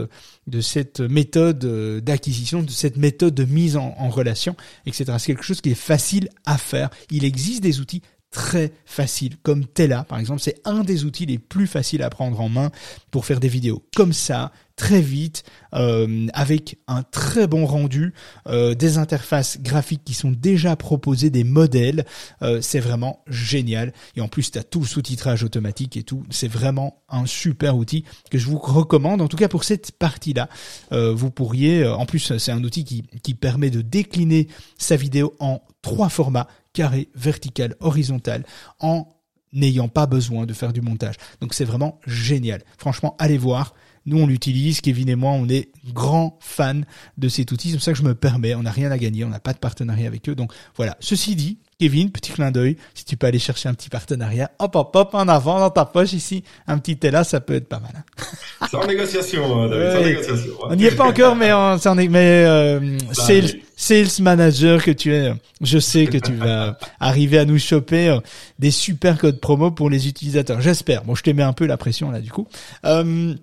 de 0.48 0.60
cette 0.60 1.00
méthode 1.00 1.64
euh, 1.64 2.00
d'acquisition, 2.00 2.62
de 2.62 2.70
cette 2.70 2.96
méthode 2.96 3.34
de 3.34 3.44
mise 3.44 3.76
en 3.76 4.08
relation, 4.08 4.56
etc. 4.86 5.04
C'est 5.18 5.26
quelque 5.26 5.44
chose 5.44 5.60
qui 5.60 5.70
est 5.70 5.74
facile 5.74 6.28
à 6.44 6.58
faire. 6.58 6.90
Il 7.10 7.24
existe 7.24 7.62
des 7.62 7.80
outils 7.80 8.02
très 8.32 8.72
facile, 8.84 9.36
comme 9.42 9.66
Tela 9.66 10.04
par 10.04 10.18
exemple, 10.18 10.40
c'est 10.40 10.60
un 10.64 10.82
des 10.82 11.04
outils 11.04 11.26
les 11.26 11.38
plus 11.38 11.68
faciles 11.68 12.02
à 12.02 12.10
prendre 12.10 12.40
en 12.40 12.48
main 12.48 12.70
pour 13.10 13.24
faire 13.24 13.38
des 13.38 13.48
vidéos 13.48 13.84
comme 13.94 14.12
ça, 14.12 14.50
très 14.76 15.00
vite, 15.00 15.44
euh, 15.74 16.26
avec 16.32 16.78
un 16.88 17.02
très 17.02 17.46
bon 17.46 17.66
rendu, 17.66 18.14
euh, 18.48 18.74
des 18.74 18.98
interfaces 18.98 19.60
graphiques 19.60 20.02
qui 20.04 20.14
sont 20.14 20.30
déjà 20.30 20.76
proposées, 20.76 21.30
des 21.30 21.44
modèles, 21.44 22.04
euh, 22.42 22.60
c'est 22.60 22.80
vraiment 22.80 23.22
génial. 23.28 23.92
Et 24.16 24.20
en 24.20 24.28
plus, 24.28 24.50
tu 24.50 24.58
as 24.58 24.64
tout 24.64 24.80
le 24.80 24.86
sous-titrage 24.86 25.44
automatique 25.44 25.96
et 25.96 26.02
tout, 26.02 26.24
c'est 26.30 26.48
vraiment 26.48 27.02
un 27.08 27.26
super 27.26 27.76
outil 27.76 28.04
que 28.30 28.38
je 28.38 28.46
vous 28.48 28.58
recommande, 28.58 29.20
en 29.20 29.28
tout 29.28 29.36
cas 29.36 29.48
pour 29.48 29.64
cette 29.64 29.92
partie-là. 29.92 30.48
vous 30.90 31.30
pourriez, 31.30 31.86
en 31.86 32.06
plus, 32.06 32.36
c'est 32.38 32.52
un 32.52 32.64
outil 32.64 32.84
qui, 32.84 33.02
qui 33.22 33.34
permet 33.34 33.70
de 33.70 33.82
décliner 33.82 34.48
sa 34.78 34.96
vidéo 34.96 35.34
en 35.38 35.62
trois 35.82 36.08
formats, 36.08 36.48
carré, 36.72 37.08
vertical, 37.14 37.74
horizontal, 37.80 38.44
en 38.80 39.08
n'ayant 39.52 39.88
pas 39.88 40.06
besoin 40.06 40.46
de 40.46 40.52
faire 40.52 40.72
du 40.72 40.80
montage. 40.80 41.16
Donc 41.40 41.54
c'est 41.54 41.64
vraiment 41.64 42.00
génial. 42.06 42.62
Franchement, 42.78 43.16
allez 43.18 43.38
voir. 43.38 43.74
Nous, 44.06 44.18
on 44.18 44.26
l'utilise. 44.26 44.80
Kevin 44.80 45.08
et 45.08 45.16
moi, 45.16 45.32
on 45.32 45.48
est 45.48 45.70
grands 45.92 46.38
fans 46.40 46.80
de 47.18 47.28
cet 47.28 47.52
outil. 47.52 47.70
C'est 47.70 47.76
pour 47.76 47.84
ça 47.84 47.92
que 47.92 47.98
je 47.98 48.04
me 48.04 48.14
permets. 48.14 48.54
On 48.54 48.62
n'a 48.62 48.70
rien 48.70 48.90
à 48.90 48.98
gagner. 48.98 49.24
On 49.24 49.28
n'a 49.28 49.40
pas 49.40 49.52
de 49.52 49.58
partenariat 49.58 50.06
avec 50.06 50.28
eux. 50.28 50.34
Donc 50.34 50.52
voilà. 50.76 50.96
Ceci 51.00 51.36
dit, 51.36 51.58
Kevin, 51.82 52.12
petit 52.12 52.30
clin 52.30 52.52
d'œil. 52.52 52.76
Si 52.94 53.04
tu 53.04 53.16
peux 53.16 53.26
aller 53.26 53.40
chercher 53.40 53.68
un 53.68 53.74
petit 53.74 53.88
partenariat, 53.88 54.52
hop, 54.60 54.76
hop, 54.76 54.94
hop, 54.94 55.14
en 55.14 55.26
avant 55.26 55.58
dans 55.58 55.70
ta 55.70 55.84
poche 55.84 56.12
ici, 56.12 56.44
un 56.68 56.78
petit 56.78 56.96
Tela, 56.96 57.24
ça 57.24 57.40
peut 57.40 57.54
être 57.54 57.66
pas 57.66 57.80
mal. 57.80 57.90
Hein. 57.96 58.66
C'est 58.70 58.76
en 58.76 58.86
négociation, 58.86 59.68
David, 59.68 59.96
en 59.96 60.04
négociation. 60.04 60.52
On 60.62 60.76
n'y 60.76 60.84
est 60.84 60.94
pas 60.94 61.08
encore, 61.08 61.34
mais 61.34 61.52
on, 61.52 61.78
s'en 61.78 61.98
est, 61.98 62.06
mais 62.06 62.44
euh, 62.46 62.96
sales, 63.10 63.50
sales 63.74 64.06
manager 64.20 64.84
que 64.84 64.92
tu 64.92 65.12
es, 65.12 65.32
je 65.60 65.78
sais 65.80 66.06
que 66.06 66.18
tu 66.18 66.32
vas 66.34 66.78
arriver 67.00 67.38
à 67.38 67.44
nous 67.44 67.58
choper 67.58 68.10
euh, 68.10 68.20
des 68.60 68.70
super 68.70 69.18
codes 69.18 69.40
promo 69.40 69.72
pour 69.72 69.90
les 69.90 70.06
utilisateurs. 70.06 70.60
J'espère. 70.60 71.02
Bon, 71.02 71.16
je 71.16 71.24
te 71.24 71.30
mets 71.30 71.42
un 71.42 71.52
peu 71.52 71.66
la 71.66 71.76
pression 71.76 72.12
là, 72.12 72.20
du 72.20 72.30
coup. 72.30 72.46
Euh, 72.84 73.34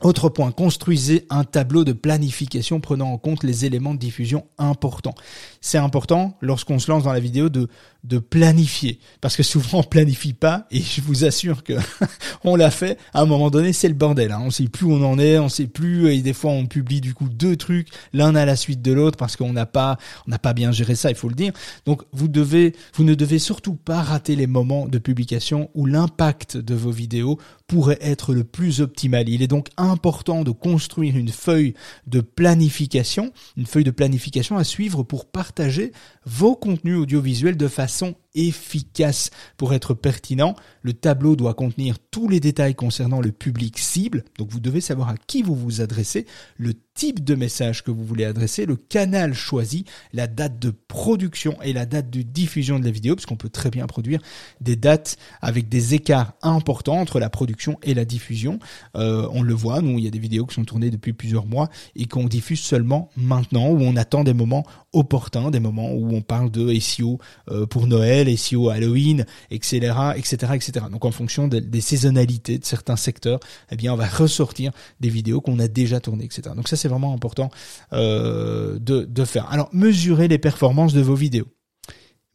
autre 0.00 0.28
point, 0.28 0.50
construisez 0.50 1.26
un 1.30 1.44
tableau 1.44 1.84
de 1.84 1.92
planification 1.92 2.80
prenant 2.80 3.12
en 3.12 3.18
compte 3.18 3.44
les 3.44 3.64
éléments 3.64 3.94
de 3.94 4.00
diffusion 4.00 4.46
importants. 4.58 5.14
C'est 5.60 5.78
important 5.78 6.36
lorsqu'on 6.40 6.78
se 6.78 6.90
lance 6.90 7.04
dans 7.04 7.12
la 7.12 7.20
vidéo 7.20 7.48
de 7.48 7.68
de 8.04 8.18
planifier. 8.18 8.98
Parce 9.20 9.36
que 9.36 9.42
souvent 9.42 9.78
on 9.78 9.82
planifie 9.82 10.32
pas 10.32 10.66
et 10.70 10.80
je 10.80 11.00
vous 11.00 11.24
assure 11.24 11.62
que 11.62 11.74
on 12.44 12.56
l'a 12.56 12.70
fait. 12.70 12.98
À 13.14 13.22
un 13.22 13.26
moment 13.26 13.50
donné 13.50 13.72
c'est 13.72 13.88
le 13.88 13.94
bordel 13.94 14.32
hein. 14.32 14.40
on 14.42 14.50
sait 14.50 14.66
plus 14.66 14.86
où 14.86 14.92
on 14.92 15.04
en 15.04 15.18
est 15.18 15.38
on 15.38 15.48
sait 15.48 15.68
plus 15.68 16.12
et 16.12 16.20
des 16.20 16.32
fois 16.32 16.50
on 16.50 16.66
publie 16.66 17.00
du 17.00 17.14
coup 17.14 17.28
deux 17.28 17.56
trucs 17.56 17.88
l'un 18.12 18.34
à 18.34 18.44
la 18.44 18.56
suite 18.56 18.82
de 18.82 18.92
l'autre 18.92 19.16
parce 19.16 19.36
qu'on 19.36 19.52
n'a 19.52 19.66
pas 19.66 19.98
on 20.26 20.30
n'a 20.30 20.38
pas 20.38 20.52
bien 20.52 20.72
géré 20.72 20.94
ça 20.94 21.10
il 21.10 21.16
faut 21.16 21.28
le 21.28 21.34
dire. 21.34 21.52
Donc 21.86 22.02
vous 22.12 22.28
devez 22.28 22.74
vous 22.94 23.04
ne 23.04 23.14
devez 23.14 23.38
surtout 23.38 23.74
pas 23.76 24.02
rater 24.02 24.34
les 24.34 24.48
moments 24.48 24.88
de 24.88 24.98
publication 24.98 25.70
où 25.74 25.86
l'impact 25.86 26.56
de 26.56 26.74
vos 26.74 26.90
vidéos 26.90 27.38
pourrait 27.68 27.98
être 28.00 28.34
le 28.34 28.44
plus 28.44 28.80
optimal. 28.80 29.28
Il 29.28 29.42
est 29.42 29.48
donc 29.48 29.68
important 29.76 30.42
de 30.42 30.50
construire 30.50 31.16
une 31.16 31.30
feuille 31.30 31.74
de 32.08 32.20
planification 32.20 33.32
une 33.56 33.66
feuille 33.66 33.84
de 33.84 33.90
planification 33.90 34.56
à 34.56 34.64
suivre 34.64 35.04
pour 35.04 35.26
partager 35.26 35.92
vos 36.26 36.56
contenus 36.56 36.98
audiovisuels 36.98 37.56
de 37.56 37.68
façon 37.68 37.91
façon 37.92 38.14
efficace 38.34 39.30
pour 39.56 39.74
être 39.74 39.94
pertinent. 39.94 40.54
Le 40.82 40.92
tableau 40.92 41.36
doit 41.36 41.54
contenir 41.54 41.98
tous 42.10 42.28
les 42.28 42.40
détails 42.40 42.74
concernant 42.74 43.20
le 43.20 43.32
public 43.32 43.78
cible. 43.78 44.24
Donc 44.38 44.50
vous 44.50 44.60
devez 44.60 44.80
savoir 44.80 45.10
à 45.10 45.16
qui 45.26 45.42
vous 45.42 45.54
vous 45.54 45.80
adressez, 45.80 46.26
le 46.56 46.74
type 46.94 47.24
de 47.24 47.34
message 47.34 47.82
que 47.82 47.90
vous 47.90 48.04
voulez 48.04 48.24
adresser, 48.24 48.66
le 48.66 48.76
canal 48.76 49.34
choisi, 49.34 49.84
la 50.12 50.26
date 50.26 50.58
de 50.58 50.70
production 50.70 51.56
et 51.62 51.72
la 51.72 51.86
date 51.86 52.10
de 52.10 52.22
diffusion 52.22 52.78
de 52.78 52.84
la 52.84 52.90
vidéo, 52.90 53.14
parce 53.14 53.26
qu'on 53.26 53.36
peut 53.36 53.48
très 53.48 53.70
bien 53.70 53.86
produire 53.86 54.20
des 54.60 54.76
dates 54.76 55.16
avec 55.40 55.68
des 55.68 55.94
écarts 55.94 56.34
importants 56.42 56.98
entre 56.98 57.18
la 57.18 57.30
production 57.30 57.78
et 57.82 57.94
la 57.94 58.04
diffusion. 58.04 58.58
Euh, 58.96 59.26
on 59.32 59.42
le 59.42 59.54
voit, 59.54 59.80
nous, 59.80 59.98
il 59.98 60.04
y 60.04 60.08
a 60.08 60.10
des 60.10 60.18
vidéos 60.18 60.46
qui 60.46 60.54
sont 60.54 60.64
tournées 60.64 60.90
depuis 60.90 61.12
plusieurs 61.12 61.46
mois 61.46 61.70
et 61.96 62.06
qu'on 62.06 62.26
diffuse 62.26 62.60
seulement 62.60 63.10
maintenant, 63.16 63.68
où 63.70 63.80
on 63.80 63.96
attend 63.96 64.24
des 64.24 64.34
moments 64.34 64.64
opportuns, 64.92 65.50
des 65.50 65.60
moments 65.60 65.92
où 65.92 66.14
on 66.14 66.20
parle 66.20 66.50
de 66.50 66.78
SEO 66.78 67.18
euh, 67.50 67.66
pour 67.66 67.86
Noël, 67.86 68.21
SEO 68.36 68.68
Halloween, 68.68 69.24
etc., 69.50 69.94
etc.. 70.16 70.86
Donc 70.90 71.04
en 71.04 71.10
fonction 71.10 71.48
des 71.48 71.80
saisonnalités 71.80 72.58
de 72.58 72.64
certains 72.64 72.96
secteurs, 72.96 73.40
eh 73.70 73.76
bien 73.76 73.92
on 73.92 73.96
va 73.96 74.06
ressortir 74.06 74.72
des 75.00 75.08
vidéos 75.08 75.40
qu'on 75.40 75.58
a 75.58 75.68
déjà 75.68 76.00
tournées, 76.00 76.24
etc. 76.24 76.54
Donc 76.54 76.68
ça 76.68 76.76
c'est 76.76 76.88
vraiment 76.88 77.12
important 77.12 77.50
euh, 77.92 78.78
de, 78.78 79.04
de 79.04 79.24
faire. 79.24 79.50
Alors 79.50 79.68
mesurez 79.72 80.28
les 80.28 80.38
performances 80.38 80.92
de 80.92 81.00
vos 81.00 81.14
vidéos. 81.14 81.48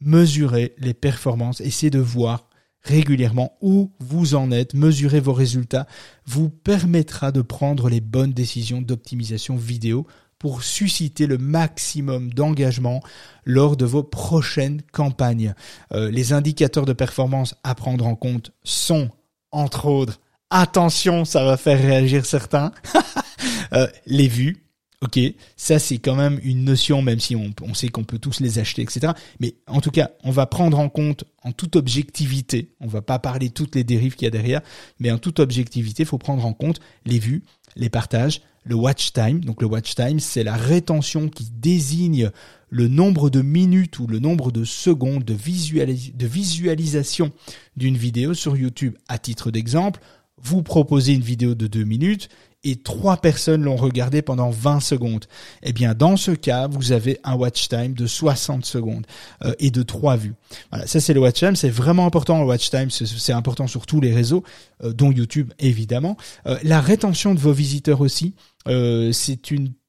Mesurez 0.00 0.74
les 0.78 0.94
performances, 0.94 1.60
essayez 1.60 1.90
de 1.90 1.98
voir 1.98 2.48
régulièrement 2.82 3.56
où 3.60 3.92
vous 3.98 4.34
en 4.34 4.50
êtes, 4.50 4.74
mesurez 4.74 5.20
vos 5.20 5.32
résultats, 5.32 5.86
vous 6.26 6.48
permettra 6.48 7.32
de 7.32 7.42
prendre 7.42 7.88
les 7.88 8.00
bonnes 8.00 8.32
décisions 8.32 8.80
d'optimisation 8.80 9.56
vidéo 9.56 10.06
pour 10.38 10.62
susciter 10.62 11.26
le 11.26 11.38
maximum 11.38 12.32
d'engagement 12.32 13.02
lors 13.44 13.76
de 13.76 13.84
vos 13.84 14.02
prochaines 14.02 14.82
campagnes. 14.92 15.54
Euh, 15.92 16.10
les 16.10 16.32
indicateurs 16.32 16.86
de 16.86 16.92
performance 16.92 17.54
à 17.64 17.74
prendre 17.74 18.06
en 18.06 18.14
compte 18.14 18.52
sont, 18.62 19.10
entre 19.50 19.86
autres, 19.86 20.20
attention, 20.50 21.24
ça 21.24 21.44
va 21.44 21.56
faire 21.56 21.80
réagir 21.80 22.24
certains, 22.24 22.72
euh, 23.72 23.86
les 24.06 24.28
vues. 24.28 24.64
Ok, 25.00 25.20
ça 25.56 25.78
c'est 25.78 25.98
quand 25.98 26.16
même 26.16 26.40
une 26.42 26.64
notion, 26.64 27.02
même 27.02 27.20
si 27.20 27.36
on, 27.36 27.54
on 27.62 27.72
sait 27.72 27.88
qu'on 27.88 28.02
peut 28.02 28.18
tous 28.18 28.40
les 28.40 28.58
acheter, 28.58 28.82
etc. 28.82 29.12
Mais 29.38 29.54
en 29.68 29.80
tout 29.80 29.92
cas, 29.92 30.10
on 30.24 30.32
va 30.32 30.46
prendre 30.46 30.76
en 30.76 30.88
compte 30.88 31.22
en 31.44 31.52
toute 31.52 31.76
objectivité, 31.76 32.74
on 32.80 32.88
va 32.88 33.00
pas 33.00 33.20
parler 33.20 33.50
toutes 33.50 33.76
les 33.76 33.84
dérives 33.84 34.16
qu'il 34.16 34.24
y 34.24 34.26
a 34.26 34.32
derrière, 34.32 34.60
mais 34.98 35.12
en 35.12 35.18
toute 35.18 35.38
objectivité, 35.38 36.02
il 36.02 36.06
faut 36.06 36.18
prendre 36.18 36.44
en 36.44 36.52
compte 36.52 36.80
les 37.06 37.20
vues, 37.20 37.44
les 37.76 37.88
partages, 37.88 38.42
le 38.64 38.74
watch 38.74 39.12
time. 39.12 39.40
Donc 39.44 39.62
le 39.62 39.68
watch 39.68 39.94
time, 39.94 40.20
c'est 40.20 40.44
la 40.44 40.56
rétention 40.56 41.28
qui 41.28 41.50
désigne 41.50 42.30
le 42.70 42.88
nombre 42.88 43.30
de 43.30 43.40
minutes 43.40 43.98
ou 43.98 44.06
le 44.06 44.18
nombre 44.18 44.52
de 44.52 44.64
secondes 44.64 45.24
de, 45.24 45.34
visualisation 45.34 47.32
d'une 47.76 47.96
vidéo 47.96 48.34
sur 48.34 48.56
YouTube. 48.56 48.96
À 49.08 49.18
titre 49.18 49.50
d'exemple, 49.50 50.00
vous 50.40 50.62
proposez 50.62 51.14
une 51.14 51.22
vidéo 51.22 51.54
de 51.54 51.66
deux 51.66 51.84
minutes 51.84 52.28
et 52.64 52.76
trois 52.76 53.18
personnes 53.18 53.62
l'ont 53.62 53.76
regardé 53.76 54.20
pendant 54.20 54.50
20 54.50 54.80
secondes. 54.80 55.26
Eh 55.62 55.72
bien, 55.72 55.94
dans 55.94 56.16
ce 56.16 56.32
cas, 56.32 56.66
vous 56.66 56.92
avez 56.92 57.18
un 57.22 57.34
watch 57.34 57.68
time 57.68 57.92
de 57.94 58.06
60 58.06 58.64
secondes 58.64 59.06
euh, 59.44 59.54
et 59.60 59.70
de 59.70 59.82
trois 59.82 60.16
vues. 60.16 60.34
Voilà, 60.70 60.86
ça 60.86 61.00
c'est 61.00 61.14
le 61.14 61.20
watch 61.20 61.38
time. 61.38 61.54
C'est 61.54 61.70
vraiment 61.70 62.06
important 62.06 62.40
le 62.40 62.46
watch 62.46 62.70
time. 62.70 62.90
C'est 62.90 63.32
important 63.32 63.66
sur 63.66 63.86
tous 63.86 64.00
les 64.00 64.12
réseaux, 64.12 64.42
euh, 64.82 64.92
dont 64.92 65.12
YouTube 65.12 65.52
évidemment. 65.58 66.16
Euh, 66.46 66.58
la 66.64 66.80
rétention 66.80 67.34
de 67.34 67.38
vos 67.38 67.52
visiteurs 67.52 68.00
aussi. 68.00 68.34
c'est 68.66 69.40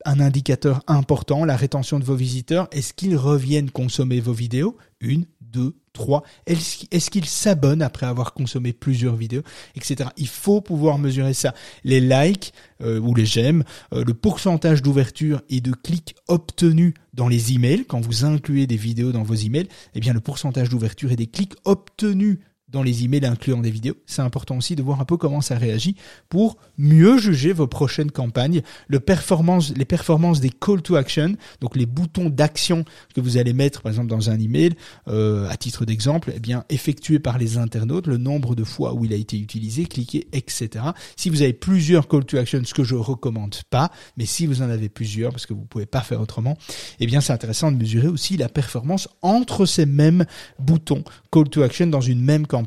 un 0.05 0.19
indicateur 0.21 0.82
important, 0.88 1.43
la 1.43 1.58
rétention 1.58 1.99
de 1.99 2.05
vos 2.05 2.15
visiteurs. 2.15 2.67
Est-ce 2.71 2.93
qu'ils 2.93 3.17
reviennent 3.17 3.71
consommer 3.71 4.21
vos 4.21 4.32
vidéos? 4.32 4.77
Une, 5.01 5.25
deux, 5.51 5.75
3 5.93 6.23
Est-ce 6.45 7.09
qu'ils 7.09 7.25
s'abonnent 7.25 7.81
après 7.81 8.05
avoir 8.05 8.33
consommé 8.33 8.73
plusieurs 8.73 9.15
vidéos, 9.15 9.41
etc. 9.75 10.09
Il 10.17 10.27
faut 10.27 10.62
pouvoir 10.62 10.97
mesurer 10.97 11.33
ça. 11.33 11.53
Les 11.83 11.99
likes 11.99 12.53
euh, 12.81 12.99
ou 12.99 13.13
les 13.15 13.25
j'aime, 13.25 13.63
euh, 13.93 14.03
le 14.05 14.13
pourcentage 14.13 14.81
d'ouverture 14.81 15.41
et 15.49 15.62
de 15.62 15.71
clics 15.71 16.15
obtenus 16.27 16.93
dans 17.13 17.27
les 17.27 17.53
emails, 17.53 17.85
quand 17.85 17.99
vous 17.99 18.25
incluez 18.25 18.67
des 18.67 18.77
vidéos 18.77 19.12
dans 19.12 19.23
vos 19.23 19.35
emails, 19.35 19.67
eh 19.95 19.99
bien 19.99 20.13
le 20.13 20.21
pourcentage 20.21 20.69
d'ouverture 20.69 21.12
et 21.12 21.15
des 21.15 21.27
clics 21.27 21.55
obtenus 21.65 22.39
dans 22.71 22.84
les 22.84 23.03
emails 23.03 23.25
incluant 23.25 23.60
des 23.60 23.71
vidéos. 23.71 23.95
C'est 24.05 24.21
important 24.21 24.58
aussi 24.58 24.75
de 24.75 24.84
voir 24.84 25.01
un 25.01 25.05
peu 25.05 25.17
comment 25.17 25.41
ça 25.41 25.58
réagit 25.58 25.95
pour 26.29 26.58
mieux 26.77 27.17
juger 27.17 27.51
vos 27.53 27.67
prochaines 27.67 28.12
campagnes. 28.12 28.62
Le 28.88 28.99
performance, 28.99 29.73
les 29.75 29.86
performances 29.86 30.39
des 30.39 30.49
call 30.49 30.82
to 30.82 30.95
action, 30.95 31.36
donc 31.62 31.75
les 31.75 31.86
boutons 31.86 32.29
d'action 32.29 32.86
que 33.15 33.21
vous 33.21 33.38
allez 33.38 33.53
mettre 33.53 33.82
par 33.82 33.91
exemple 33.91 34.10
dans 34.10 34.29
un 34.29 34.39
email, 34.39 34.75
euh, 35.08 35.49
à 35.49 35.58
titre 35.58 35.86
d'exemple, 35.86 36.32
eh 36.36 36.39
bien 36.39 36.65
effectués 36.69 37.19
par 37.19 37.38
les 37.38 37.58
internautes, 37.58 38.08
le 38.08 38.17
nombre 38.17 38.55
de 38.55 38.63
fois 38.63 38.93
où 38.93 39.05
il 39.05 39.13
a 39.13 39.17
été 39.17 39.38
utilisé, 39.39 39.86
cliqué, 39.86 40.27
etc. 40.34 40.86
Si 41.15 41.29
vous 41.29 41.41
avez 41.41 41.53
plusieurs 41.53 42.08
call 42.08 42.25
to 42.25 42.38
action, 42.38 42.62
ce 42.63 42.73
que 42.73 42.84
je 42.84 42.95
recommande 42.95 43.55
pas, 43.69 43.91
mais 44.17 44.25
si 44.25 44.45
vous 44.45 44.62
en 44.62 44.69
avez 44.69 44.89
plusieurs, 44.89 45.32
parce 45.32 45.45
que 45.45 45.53
vous 45.53 45.65
pouvez 45.65 45.86
pas 45.86 46.01
faire 46.01 46.21
autrement, 46.21 46.58
eh 46.99 47.08
bien 47.08 47.21
c'est 47.21 47.34
intéressant 47.34 47.71
de 47.71 47.77
mesurer 47.77 48.08
aussi 48.08 48.38
la 48.38 48.49
performance 48.49 49.10
entre 49.21 49.65
ces 49.65 49.86
mêmes 49.86 50.25
boutons 50.60 51.03
call 51.32 51.49
to 51.49 51.62
action 51.62 51.88
dans 51.88 52.01
une 52.01 52.21
même 52.21 52.45
campagne 52.45 52.59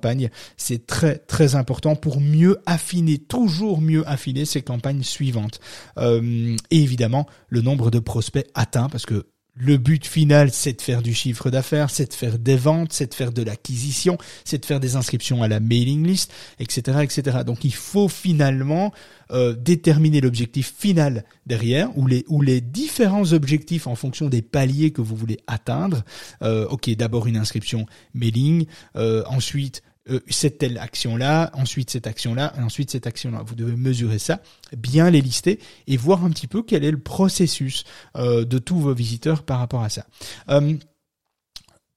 C'est 0.56 0.86
très 0.86 1.18
très 1.18 1.54
important 1.54 1.96
pour 1.96 2.20
mieux 2.20 2.58
affiner, 2.66 3.18
toujours 3.18 3.80
mieux 3.80 4.08
affiner 4.08 4.44
ces 4.44 4.62
campagnes 4.62 5.02
suivantes. 5.02 5.60
Euh, 5.98 6.56
et 6.70 6.82
évidemment, 6.82 7.26
le 7.48 7.60
nombre 7.62 7.90
de 7.90 7.98
prospects 7.98 8.46
atteints, 8.54 8.88
parce 8.88 9.06
que 9.06 9.26
le 9.54 9.76
but 9.76 10.06
final, 10.06 10.50
c'est 10.50 10.72
de 10.72 10.82
faire 10.82 11.02
du 11.02 11.12
chiffre 11.12 11.50
d'affaires, 11.50 11.90
c'est 11.90 12.10
de 12.10 12.14
faire 12.14 12.38
des 12.38 12.56
ventes, 12.56 12.92
c'est 12.92 13.10
de 13.10 13.14
faire 13.14 13.32
de 13.32 13.42
l'acquisition, 13.42 14.16
c'est 14.44 14.58
de 14.58 14.64
faire 14.64 14.80
des 14.80 14.96
inscriptions 14.96 15.42
à 15.42 15.48
la 15.48 15.60
mailing 15.60 16.06
list, 16.06 16.32
etc., 16.58 17.00
etc. 17.02 17.38
Donc, 17.44 17.64
il 17.64 17.74
faut 17.74 18.08
finalement 18.08 18.92
euh, 19.30 19.54
déterminer 19.54 20.20
l'objectif 20.20 20.72
final 20.76 21.24
derrière, 21.46 21.96
ou 21.98 22.06
les 22.06 22.24
ou 22.28 22.40
les 22.40 22.60
différents 22.60 23.32
objectifs 23.32 23.86
en 23.86 23.94
fonction 23.94 24.28
des 24.28 24.42
paliers 24.42 24.90
que 24.90 25.02
vous 25.02 25.16
voulez 25.16 25.38
atteindre. 25.46 26.02
Euh, 26.42 26.66
ok, 26.68 26.88
d'abord 26.96 27.26
une 27.26 27.36
inscription 27.36 27.86
mailing, 28.14 28.66
euh, 28.96 29.22
ensuite 29.26 29.82
euh, 30.10 30.18
cette 30.28 30.58
telle 30.58 30.78
action-là, 30.78 31.52
ensuite 31.54 31.90
cette 31.90 32.08
action-là, 32.08 32.54
ensuite 32.58 32.90
cette 32.90 33.06
action-là. 33.06 33.42
Vous 33.46 33.54
devez 33.54 33.76
mesurer 33.76 34.18
ça, 34.18 34.40
bien 34.76 35.10
les 35.10 35.20
lister 35.20 35.60
et 35.86 35.96
voir 35.96 36.24
un 36.24 36.30
petit 36.30 36.48
peu 36.48 36.62
quel 36.62 36.84
est 36.84 36.90
le 36.90 36.98
processus 36.98 37.84
euh, 38.16 38.44
de 38.44 38.58
tous 38.58 38.78
vos 38.78 38.94
visiteurs 38.94 39.44
par 39.44 39.60
rapport 39.60 39.82
à 39.82 39.88
ça. 39.88 40.06
Euh, 40.48 40.74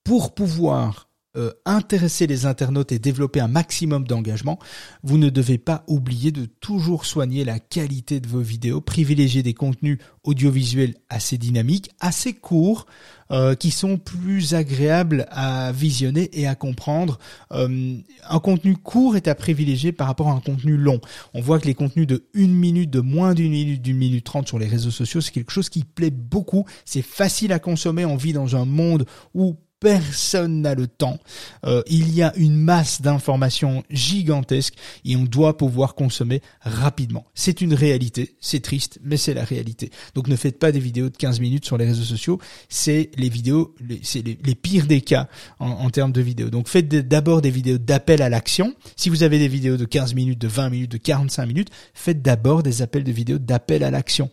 pour 0.04 0.36
pouvoir 0.36 1.05
euh, 1.38 1.52
intéresser 1.66 2.28
les 2.28 2.46
internautes 2.46 2.92
et 2.92 3.00
développer 3.00 3.40
un 3.40 3.48
maximum 3.48 4.06
d'engagement, 4.06 4.60
vous 5.04 5.18
ne 5.18 5.30
devez 5.30 5.58
pas 5.58 5.84
oublier 5.88 6.32
de 6.32 6.46
toujours 6.46 7.06
soigner 7.06 7.44
la 7.44 7.60
qualité 7.60 8.20
de 8.20 8.28
vos 8.28 8.40
vidéos, 8.40 8.82
privilégier 8.82 9.44
des 9.44 9.54
contenus 9.54 10.00
audiovisuels 10.24 10.96
assez 11.10 11.38
dynamiques, 11.38 11.92
assez 12.00 12.34
courts, 12.34 12.86
euh, 13.32 13.56
qui 13.56 13.72
sont 13.72 13.98
plus 13.98 14.54
agréables 14.54 15.26
à 15.32 15.72
visionner 15.72 16.30
et 16.34 16.46
à 16.46 16.54
comprendre. 16.54 17.18
Euh, 17.52 17.98
un 18.30 18.40
contenu 18.40 18.78
court 18.78 19.16
est 19.16 19.28
à 19.28 19.34
privilégier 19.34 19.92
par 19.92 20.06
rapport 20.06 20.28
à 20.30 20.34
un 20.34 20.40
contenu 20.40 20.78
long. 20.78 21.02
On 21.34 21.42
voit 21.42 21.60
que 21.60 21.66
les 21.66 21.74
contenus 21.74 22.06
de 22.06 22.26
une 22.36 22.54
minute, 22.54 22.92
de 22.92 23.00
moins 23.00 23.34
d'une 23.34 23.52
minute, 23.52 23.82
d'une 23.82 23.98
minute 23.98 24.26
trente 24.26 24.48
sur 24.48 24.60
les 24.60 24.68
réseaux 24.68 24.92
sociaux, 24.92 25.22
c'est 25.22 25.32
quelque 25.32 25.52
chose 25.52 25.70
qui 25.70 25.84
plaît 25.84 26.12
beaucoup. 26.12 26.66
C'est 26.86 27.02
facile 27.02 27.52
à 27.52 27.58
consommer. 27.58 28.06
On 28.06 28.16
vit 28.16 28.34
dans 28.34 28.56
un 28.56 28.66
monde 28.66 29.06
où 29.34 29.56
personne 29.86 30.62
n'a 30.62 30.74
le 30.74 30.88
temps. 30.88 31.20
Euh, 31.64 31.84
il 31.86 32.12
y 32.12 32.24
a 32.24 32.36
une 32.38 32.56
masse 32.56 33.04
d'informations 33.04 33.84
gigantesques 33.92 34.74
et 35.06 35.16
on 35.16 35.26
doit 35.26 35.58
pouvoir 35.58 35.94
consommer 35.94 36.42
rapidement. 36.62 37.28
C'est 37.36 37.62
une 37.62 37.76
réalité, 37.76 38.36
c'est 38.42 38.62
triste, 38.62 38.98
mais 39.04 39.16
c'est 39.16 39.36
la 39.36 39.44
réalité. 39.44 39.92
Donc 40.16 40.28
ne 40.28 40.36
faites 40.36 40.58
pas 40.58 40.72
des 40.72 40.80
vidéos 40.80 41.10
de 41.10 41.16
15 41.16 41.40
minutes 41.40 41.66
sur 41.66 41.78
les 41.78 41.86
réseaux 41.86 42.04
sociaux, 42.04 42.40
c'est 42.68 43.12
les 43.16 43.30
vidéos, 43.30 43.76
c'est 44.02 44.24
les, 44.26 44.56
pires 44.56 44.88
des 44.88 45.02
cas 45.02 45.28
en, 45.60 45.70
en 45.70 45.92
termes 45.92 46.12
de 46.12 46.22
vidéos. 46.22 46.50
Donc 46.50 46.68
faites 46.68 46.88
d'abord 46.88 47.44
des 47.44 47.52
vidéos 47.52 47.78
d'appel 47.78 48.24
à 48.24 48.30
l'action. 48.30 48.74
Si 48.96 49.10
vous 49.10 49.22
avez 49.22 49.38
des 49.38 49.48
vidéos 49.48 49.78
de 49.78 49.86
15 49.86 50.16
minutes, 50.16 50.40
de 50.40 50.48
20 50.48 50.72
minutes, 50.72 50.92
de 50.94 50.98
45 50.98 51.46
minutes, 51.46 51.70
faites 51.94 52.24
d'abord 52.24 52.64
des 52.64 52.82
appels 52.82 53.04
de 53.04 53.12
vidéos 53.12 53.38
d'appel 53.38 53.84
à 53.84 53.92
l'action 53.92 54.32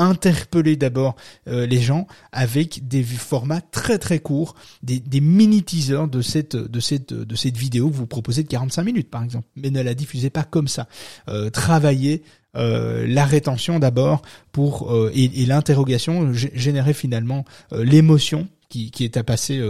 interpeller 0.00 0.76
d'abord 0.76 1.14
euh, 1.46 1.66
les 1.66 1.80
gens 1.80 2.06
avec 2.32 2.88
des 2.88 3.04
formats 3.04 3.60
très 3.60 3.98
très 3.98 4.18
courts, 4.18 4.54
des, 4.82 5.02
mini 5.20 5.62
teasers 5.62 6.08
de 6.08 6.22
cette 6.22 6.56
de 6.56 6.80
cette 6.80 7.12
de 7.12 7.36
cette 7.36 7.56
vidéo 7.56 7.90
que 7.90 7.94
vous 7.94 8.06
proposez 8.06 8.42
de 8.42 8.48
45 8.48 8.82
minutes 8.82 9.10
par 9.10 9.22
exemple, 9.22 9.46
mais 9.56 9.70
ne 9.70 9.82
la 9.82 9.94
diffusez 9.94 10.30
pas 10.30 10.42
comme 10.42 10.68
ça. 10.68 10.88
Euh, 11.28 11.50
travaillez 11.50 12.22
euh, 12.56 13.06
la 13.06 13.26
rétention 13.26 13.78
d'abord 13.78 14.22
pour 14.52 14.92
et, 15.14 15.28
l'interrogation 15.46 16.32
générer 16.32 16.94
finalement 16.94 17.44
l'émotion 17.72 18.48
qui, 18.68 18.90
qui, 18.90 19.04
est 19.04 19.16
à 19.16 19.22
passer. 19.24 19.62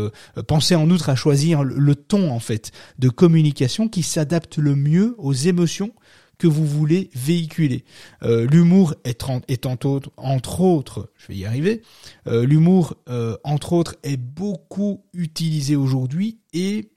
pensez 0.46 0.74
en 0.74 0.88
outre 0.90 1.08
à 1.08 1.14
choisir 1.14 1.64
le 1.64 1.94
ton 1.94 2.30
en 2.30 2.40
fait 2.40 2.70
de 2.98 3.08
communication 3.08 3.88
qui 3.88 4.02
s'adapte 4.02 4.58
le 4.58 4.76
mieux 4.76 5.14
aux 5.18 5.32
émotions 5.32 5.92
que 6.40 6.48
vous 6.48 6.66
voulez 6.66 7.10
véhiculer. 7.14 7.84
Euh, 8.22 8.46
l'humour 8.46 8.94
est, 9.04 9.22
autres, 9.84 10.10
entre 10.16 10.62
autres, 10.62 11.12
je 11.16 11.28
vais 11.28 11.36
y 11.36 11.44
arriver, 11.44 11.82
euh, 12.26 12.44
l'humour 12.44 12.96
euh, 13.08 13.36
entre 13.44 13.74
autres 13.74 13.96
est 14.02 14.16
beaucoup 14.16 15.04
utilisé 15.12 15.76
aujourd'hui 15.76 16.40
et 16.54 16.90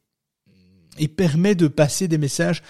permet 1.18 1.56
de 1.56 1.68
passer 1.68 2.08
des 2.08 2.18
messages 2.18 2.64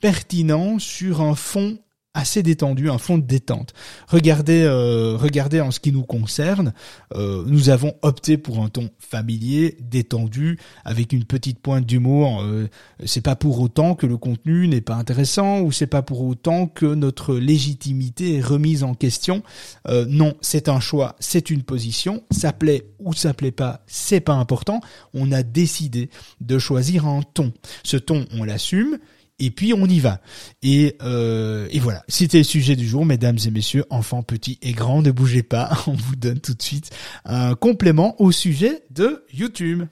pertinents 0.00 0.78
sur 0.78 1.20
un 1.20 1.34
fond 1.34 1.78
assez 2.16 2.42
détendu, 2.42 2.88
un 2.90 2.98
fond 2.98 3.18
de 3.18 3.26
détente. 3.26 3.74
Regardez, 4.08 4.62
euh, 4.62 5.16
regardez 5.16 5.60
en 5.60 5.70
ce 5.70 5.80
qui 5.80 5.92
nous 5.92 6.02
concerne, 6.02 6.72
euh, 7.14 7.44
nous 7.46 7.68
avons 7.68 7.94
opté 8.00 8.38
pour 8.38 8.62
un 8.62 8.68
ton 8.70 8.88
familier, 8.98 9.76
détendu, 9.80 10.58
avec 10.84 11.12
une 11.12 11.24
petite 11.24 11.60
pointe 11.60 11.84
d'humour. 11.84 12.40
Euh, 12.42 12.68
c'est 13.04 13.20
pas 13.20 13.36
pour 13.36 13.60
autant 13.60 13.94
que 13.94 14.06
le 14.06 14.16
contenu 14.16 14.66
n'est 14.66 14.80
pas 14.80 14.94
intéressant 14.94 15.60
ou 15.60 15.72
c'est 15.72 15.86
pas 15.86 16.02
pour 16.02 16.22
autant 16.22 16.66
que 16.66 16.86
notre 16.86 17.36
légitimité 17.36 18.36
est 18.36 18.40
remise 18.40 18.82
en 18.82 18.94
question. 18.94 19.42
Euh, 19.86 20.06
non, 20.08 20.34
c'est 20.40 20.70
un 20.70 20.80
choix, 20.80 21.16
c'est 21.20 21.50
une 21.50 21.62
position. 21.62 22.24
Ça 22.30 22.54
plaît 22.54 22.86
ou 22.98 23.12
ça 23.12 23.34
plaît 23.34 23.52
pas, 23.52 23.82
c'est 23.86 24.20
pas 24.20 24.34
important. 24.34 24.80
On 25.12 25.32
a 25.32 25.42
décidé 25.42 26.08
de 26.40 26.58
choisir 26.58 27.06
un 27.06 27.20
ton. 27.22 27.52
Ce 27.84 27.98
ton, 27.98 28.24
on 28.32 28.44
l'assume 28.44 28.98
et 29.38 29.50
puis 29.50 29.72
on 29.74 29.86
y 29.86 30.00
va. 30.00 30.20
Et, 30.62 30.96
euh, 31.02 31.68
et 31.70 31.78
voilà, 31.78 32.02
c'était 32.08 32.38
le 32.38 32.44
sujet 32.44 32.76
du 32.76 32.86
jour, 32.86 33.04
mesdames 33.04 33.38
et 33.44 33.50
messieurs, 33.50 33.84
enfants 33.90 34.22
petits 34.22 34.58
et 34.62 34.72
grands, 34.72 35.02
ne 35.02 35.10
bougez 35.10 35.42
pas, 35.42 35.70
on 35.86 35.92
vous 35.92 36.16
donne 36.16 36.40
tout 36.40 36.54
de 36.54 36.62
suite 36.62 36.90
un 37.24 37.54
complément 37.54 38.20
au 38.20 38.32
sujet 38.32 38.84
de 38.90 39.24
YouTube. 39.32 39.84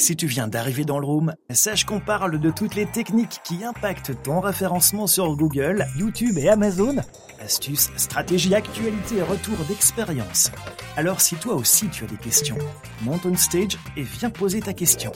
Si 0.00 0.16
tu 0.16 0.26
viens 0.26 0.48
d'arriver 0.48 0.84
dans 0.84 0.98
le 0.98 1.04
room, 1.04 1.34
sache 1.50 1.84
qu'on 1.84 2.00
parle 2.00 2.40
de 2.40 2.50
toutes 2.50 2.74
les 2.74 2.86
techniques 2.86 3.40
qui 3.44 3.64
impactent 3.64 4.22
ton 4.22 4.40
référencement 4.40 5.06
sur 5.06 5.36
Google, 5.36 5.86
YouTube 5.98 6.38
et 6.38 6.48
Amazon. 6.48 6.96
Astuces, 7.38 7.90
stratégies, 7.98 8.54
actualités 8.54 9.20
retours 9.20 9.62
d'expérience. 9.68 10.50
Alors 10.96 11.20
si 11.20 11.36
toi 11.36 11.54
aussi 11.54 11.88
tu 11.88 12.04
as 12.04 12.06
des 12.06 12.16
questions, 12.16 12.56
monte 13.02 13.26
on 13.26 13.36
stage 13.36 13.76
et 13.94 14.02
viens 14.02 14.30
poser 14.30 14.60
ta 14.60 14.72
question. 14.72 15.12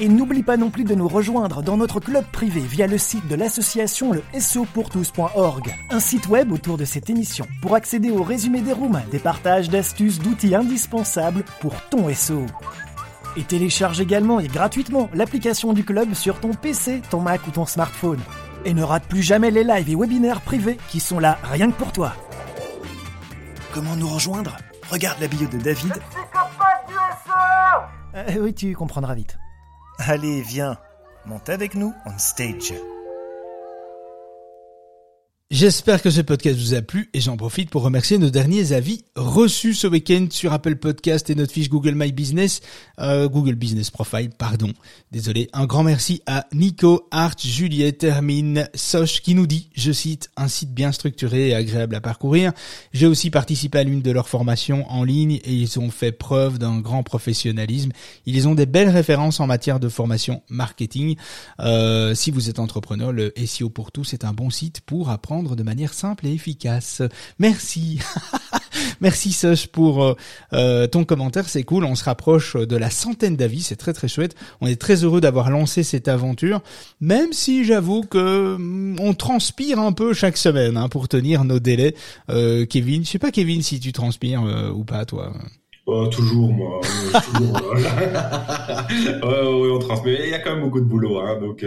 Et 0.00 0.08
n'oublie 0.08 0.42
pas 0.42 0.56
non 0.56 0.70
plus 0.70 0.84
de 0.84 0.94
nous 0.94 1.06
rejoindre 1.06 1.62
dans 1.62 1.76
notre 1.76 2.00
club 2.00 2.24
privé 2.32 2.60
via 2.60 2.86
le 2.86 2.98
site 2.98 3.28
de 3.28 3.34
l'association 3.34 4.12
le 4.12 4.22
SEOpourtous.org, 4.38 5.74
un 5.90 6.00
site 6.00 6.28
web 6.28 6.50
autour 6.50 6.78
de 6.78 6.84
cette 6.84 7.10
émission 7.10 7.46
pour 7.60 7.74
accéder 7.74 8.10
au 8.10 8.22
résumé 8.22 8.62
des 8.62 8.72
rooms, 8.72 9.00
des 9.10 9.18
partages 9.18 9.68
d'astuces, 9.68 10.18
d'outils 10.18 10.54
indispensables 10.54 11.44
pour 11.60 11.74
ton 11.90 12.12
SEO. 12.12 12.46
Et 13.36 13.44
télécharge 13.44 14.00
également 14.00 14.40
et 14.40 14.48
gratuitement 14.48 15.08
l'application 15.14 15.72
du 15.72 15.84
club 15.84 16.14
sur 16.14 16.40
ton 16.40 16.52
PC, 16.52 17.02
ton 17.10 17.20
Mac 17.20 17.46
ou 17.46 17.50
ton 17.50 17.66
smartphone. 17.66 18.20
Et 18.64 18.74
ne 18.74 18.82
rate 18.82 19.04
plus 19.04 19.22
jamais 19.22 19.50
les 19.50 19.64
lives 19.64 19.90
et 19.90 19.96
webinaires 19.96 20.40
privés 20.40 20.78
qui 20.88 21.00
sont 21.00 21.18
là 21.18 21.38
rien 21.42 21.70
que 21.70 21.76
pour 21.76 21.92
toi. 21.92 22.14
Comment 23.72 23.96
nous 23.96 24.08
rejoindre? 24.08 24.56
Regarde 24.90 25.20
la 25.20 25.28
bio 25.28 25.48
de 25.48 25.58
David. 25.58 25.94
Euh, 28.14 28.36
oui, 28.40 28.52
tu 28.52 28.74
comprendras 28.74 29.14
vite. 29.14 29.38
Allez, 30.08 30.42
viens, 30.42 30.78
monte 31.26 31.48
avec 31.48 31.74
nous 31.76 31.94
on 32.06 32.18
stage. 32.18 32.74
J'espère 35.52 36.00
que 36.00 36.08
ce 36.08 36.22
podcast 36.22 36.58
vous 36.58 36.72
a 36.72 36.80
plu 36.80 37.10
et 37.12 37.20
j'en 37.20 37.36
profite 37.36 37.68
pour 37.68 37.82
remercier 37.82 38.16
nos 38.16 38.30
derniers 38.30 38.72
avis 38.72 39.04
reçus 39.16 39.74
ce 39.74 39.86
week-end 39.86 40.28
sur 40.30 40.54
Apple 40.54 40.76
Podcast 40.76 41.28
et 41.28 41.34
notre 41.34 41.52
fiche 41.52 41.68
Google 41.68 41.92
My 41.94 42.10
Business, 42.10 42.62
euh, 42.98 43.28
Google 43.28 43.56
Business 43.56 43.90
Profile, 43.90 44.30
pardon. 44.30 44.72
Désolé. 45.10 45.50
Un 45.52 45.66
grand 45.66 45.82
merci 45.82 46.22
à 46.24 46.46
Nico, 46.54 47.06
Art, 47.10 47.34
Juliette, 47.38 48.02
Hermine, 48.02 48.66
Soch 48.74 49.20
qui 49.20 49.34
nous 49.34 49.46
dit, 49.46 49.68
je 49.74 49.92
cite, 49.92 50.30
un 50.38 50.48
site 50.48 50.72
bien 50.72 50.90
structuré 50.90 51.48
et 51.48 51.54
agréable 51.54 51.96
à 51.96 52.00
parcourir. 52.00 52.52
J'ai 52.94 53.06
aussi 53.06 53.28
participé 53.28 53.80
à 53.80 53.84
l'une 53.84 54.00
de 54.00 54.10
leurs 54.10 54.30
formations 54.30 54.90
en 54.90 55.04
ligne 55.04 55.38
et 55.44 55.52
ils 55.52 55.78
ont 55.78 55.90
fait 55.90 56.12
preuve 56.12 56.58
d'un 56.58 56.80
grand 56.80 57.02
professionnalisme. 57.02 57.92
Ils 58.24 58.48
ont 58.48 58.54
des 58.54 58.64
belles 58.64 58.88
références 58.88 59.38
en 59.38 59.46
matière 59.46 59.80
de 59.80 59.90
formation 59.90 60.42
marketing. 60.48 61.16
Euh, 61.60 62.14
si 62.14 62.30
vous 62.30 62.48
êtes 62.48 62.58
entrepreneur, 62.58 63.12
le 63.12 63.34
SEO 63.44 63.68
pour 63.68 63.92
tous 63.92 64.14
est 64.14 64.24
un 64.24 64.32
bon 64.32 64.48
site 64.48 64.80
pour 64.80 65.10
apprendre 65.10 65.41
de 65.42 65.62
manière 65.62 65.92
simple 65.92 66.26
et 66.26 66.32
efficace. 66.32 67.02
Merci. 67.38 68.00
Merci 69.00 69.32
Soch 69.32 69.66
pour 69.66 70.04
euh, 70.04 70.14
euh, 70.52 70.86
ton 70.86 71.04
commentaire, 71.04 71.48
c'est 71.48 71.64
cool. 71.64 71.84
On 71.84 71.94
se 71.94 72.04
rapproche 72.04 72.56
de 72.56 72.76
la 72.76 72.90
centaine 72.90 73.36
d'avis, 73.36 73.62
c'est 73.62 73.76
très 73.76 73.92
très 73.92 74.08
chouette. 74.08 74.34
On 74.60 74.66
est 74.66 74.80
très 74.80 75.04
heureux 75.04 75.20
d'avoir 75.20 75.50
lancé 75.50 75.82
cette 75.82 76.08
aventure, 76.08 76.62
même 77.00 77.32
si 77.32 77.64
j'avoue 77.64 78.02
que 78.02 78.56
mm, 78.56 79.00
on 79.00 79.14
transpire 79.14 79.78
un 79.78 79.92
peu 79.92 80.14
chaque 80.14 80.36
semaine 80.36 80.76
hein, 80.76 80.88
pour 80.88 81.08
tenir 81.08 81.44
nos 81.44 81.58
délais. 81.58 81.94
Euh, 82.30 82.64
Kevin, 82.64 83.04
je 83.04 83.10
sais 83.10 83.18
pas 83.18 83.30
Kevin 83.32 83.62
si 83.62 83.80
tu 83.80 83.92
transpires 83.92 84.42
ou 84.74 84.84
pas 84.84 85.04
toi. 85.04 85.32
Oh, 85.86 86.06
toujours, 86.06 86.52
moi. 86.52 86.80
toujours, 87.24 87.52
ouais, 87.74 89.70
on 89.72 89.78
transmet. 89.80 90.20
Il 90.24 90.30
y 90.30 90.34
a 90.34 90.38
quand 90.38 90.54
même 90.54 90.62
beaucoup 90.62 90.80
de 90.80 90.86
boulot. 90.86 91.18
Hein, 91.18 91.40
donc, 91.40 91.66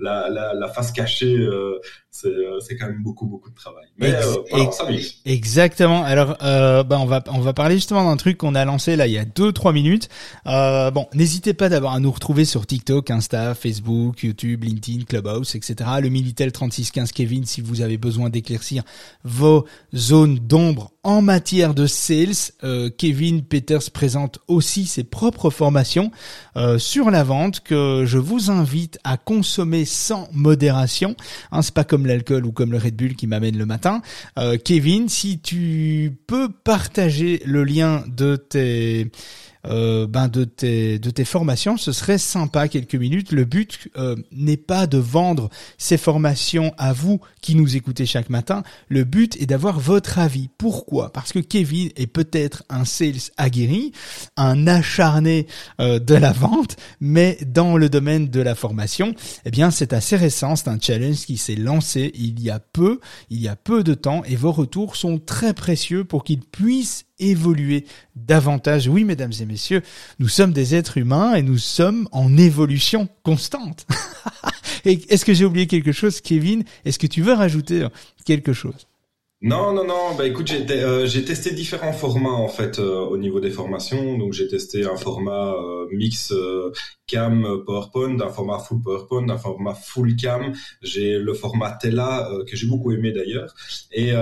la, 0.00 0.28
la, 0.28 0.52
la, 0.54 0.68
face 0.68 0.90
cachée, 0.90 1.36
euh, 1.36 1.78
euh, 2.26 2.60
c'est 2.60 2.76
quand 2.76 2.86
même 2.86 3.02
beaucoup 3.02 3.26
beaucoup 3.26 3.48
de 3.48 3.54
travail. 3.54 3.86
Mais 3.98 4.12
euh, 4.12 4.70
ça 4.70 4.86
Exactement. 5.24 6.04
Alors 6.04 6.36
euh, 6.42 6.82
bah 6.82 6.98
on 7.00 7.06
va 7.06 7.22
on 7.32 7.40
va 7.40 7.54
parler 7.54 7.76
justement 7.76 8.04
d'un 8.04 8.16
truc 8.16 8.36
qu'on 8.36 8.54
a 8.54 8.64
lancé 8.64 8.96
là 8.96 9.06
il 9.06 9.12
y 9.12 9.18
a 9.18 9.24
deux 9.24 9.50
trois 9.52 9.72
minutes. 9.72 10.08
Euh, 10.46 10.90
bon, 10.90 11.06
n'hésitez 11.14 11.54
pas 11.54 11.70
d'abord 11.70 11.92
à 11.92 12.00
nous 12.00 12.10
retrouver 12.10 12.44
sur 12.44 12.66
TikTok, 12.66 13.10
Insta, 13.10 13.54
Facebook, 13.54 14.22
YouTube, 14.22 14.64
LinkedIn, 14.64 15.04
Clubhouse, 15.04 15.54
etc. 15.54 15.74
Le 16.02 16.10
Minitel 16.10 16.52
3615 16.52 17.12
Kevin 17.12 17.46
si 17.46 17.60
vous 17.62 17.80
avez 17.80 17.96
besoin 17.96 18.28
d'éclaircir 18.28 18.82
vos 19.24 19.64
zones 19.94 20.38
d'ombre 20.38 20.92
en 21.02 21.22
matière 21.22 21.72
de 21.74 21.86
sales. 21.86 22.52
Euh, 22.62 22.90
Kevin 22.90 23.42
Peters 23.52 23.90
présente 23.90 24.38
aussi 24.48 24.86
ses 24.86 25.04
propres 25.04 25.50
formations 25.50 26.10
euh, 26.56 26.78
sur 26.78 27.10
la 27.10 27.22
vente 27.22 27.60
que 27.60 28.04
je 28.06 28.16
vous 28.16 28.50
invite 28.50 28.98
à 29.04 29.18
consommer 29.18 29.84
sans 29.84 30.26
modération. 30.32 31.14
Hein, 31.50 31.60
c'est 31.60 31.74
pas 31.74 31.84
comme 31.84 32.06
l'alcool 32.06 32.46
ou 32.46 32.52
comme 32.52 32.72
le 32.72 32.78
Red 32.78 32.96
Bull 32.96 33.14
qui 33.14 33.26
m'amène 33.26 33.58
le 33.58 33.66
matin. 33.66 34.00
Euh, 34.38 34.56
Kevin, 34.56 35.10
si 35.10 35.38
tu 35.38 36.16
peux 36.26 36.48
partager 36.48 37.42
le 37.44 37.62
lien 37.62 38.04
de 38.08 38.36
tes 38.36 39.10
euh, 39.66 40.06
ben 40.06 40.28
de 40.28 40.44
tes 40.44 40.98
de 40.98 41.10
tes 41.10 41.24
formations, 41.24 41.76
ce 41.76 41.92
serait 41.92 42.18
sympa 42.18 42.68
quelques 42.68 42.94
minutes. 42.94 43.32
Le 43.32 43.44
but 43.44 43.88
euh, 43.96 44.16
n'est 44.32 44.56
pas 44.56 44.86
de 44.86 44.98
vendre 44.98 45.50
ces 45.78 45.96
formations 45.96 46.74
à 46.78 46.92
vous 46.92 47.20
qui 47.40 47.54
nous 47.54 47.76
écoutez 47.76 48.06
chaque 48.06 48.30
matin. 48.30 48.62
Le 48.88 49.04
but 49.04 49.40
est 49.40 49.46
d'avoir 49.46 49.78
votre 49.78 50.18
avis. 50.18 50.48
Pourquoi? 50.58 51.12
Parce 51.12 51.32
que 51.32 51.38
Kevin 51.38 51.90
est 51.96 52.06
peut-être 52.06 52.64
un 52.70 52.84
sales 52.84 53.30
aguerri, 53.36 53.92
un 54.36 54.66
acharné 54.66 55.46
euh, 55.80 55.98
de 55.98 56.14
la 56.14 56.32
vente, 56.32 56.76
mais 57.00 57.38
dans 57.46 57.76
le 57.76 57.88
domaine 57.88 58.28
de 58.28 58.40
la 58.40 58.54
formation, 58.54 59.14
eh 59.44 59.50
bien 59.50 59.70
c'est 59.70 59.92
assez 59.92 60.16
récent. 60.16 60.56
C'est 60.56 60.68
un 60.68 60.78
challenge 60.80 61.24
qui 61.26 61.36
s'est 61.36 61.56
lancé 61.56 62.10
il 62.14 62.40
y 62.40 62.50
a 62.50 62.58
peu, 62.58 63.00
il 63.30 63.40
y 63.40 63.48
a 63.48 63.56
peu 63.56 63.84
de 63.84 63.94
temps, 63.94 64.22
et 64.24 64.36
vos 64.36 64.52
retours 64.52 64.96
sont 64.96 65.18
très 65.18 65.54
précieux 65.54 66.04
pour 66.04 66.24
qu'il 66.24 66.40
puisse 66.40 67.04
évoluer 67.18 67.86
davantage. 68.16 68.88
Oui, 68.88 69.04
mesdames 69.04 69.32
et 69.40 69.46
messieurs, 69.46 69.82
nous 70.18 70.28
sommes 70.28 70.52
des 70.52 70.74
êtres 70.74 70.98
humains 70.98 71.34
et 71.34 71.42
nous 71.42 71.58
sommes 71.58 72.08
en 72.12 72.36
évolution 72.36 73.08
constante. 73.22 73.86
Est-ce 74.84 75.24
que 75.24 75.34
j'ai 75.34 75.44
oublié 75.44 75.66
quelque 75.66 75.92
chose, 75.92 76.20
Kevin? 76.20 76.64
Est-ce 76.84 76.98
que 76.98 77.06
tu 77.06 77.22
veux 77.22 77.34
rajouter 77.34 77.86
quelque 78.24 78.52
chose? 78.52 78.86
Non, 79.42 79.72
non, 79.72 79.84
non. 79.84 80.14
Bah 80.16 80.24
écoute, 80.24 80.46
j'ai 80.46 80.64
euh, 80.70 81.24
testé 81.26 81.50
différents 81.50 81.92
formats 81.92 82.30
en 82.30 82.46
fait 82.46 82.78
euh, 82.78 83.00
au 83.00 83.16
niveau 83.16 83.40
des 83.40 83.50
formations. 83.50 84.16
Donc 84.16 84.32
j'ai 84.32 84.46
testé 84.46 84.86
un 84.86 84.96
format 84.96 85.54
euh, 85.54 85.88
mix 85.90 86.32
cam 87.08 87.64
PowerPoint, 87.66 88.20
un 88.20 88.28
format 88.28 88.60
full 88.60 88.80
PowerPoint, 88.80 89.28
un 89.28 89.38
format 89.38 89.74
full 89.74 90.14
cam. 90.14 90.52
J'ai 90.80 91.18
le 91.18 91.34
format 91.34 91.72
Tela 91.72 92.30
que 92.46 92.56
j'ai 92.56 92.68
beaucoup 92.68 92.92
aimé 92.92 93.10
d'ailleurs. 93.10 93.52
Et, 93.90 94.10
et 94.10 94.14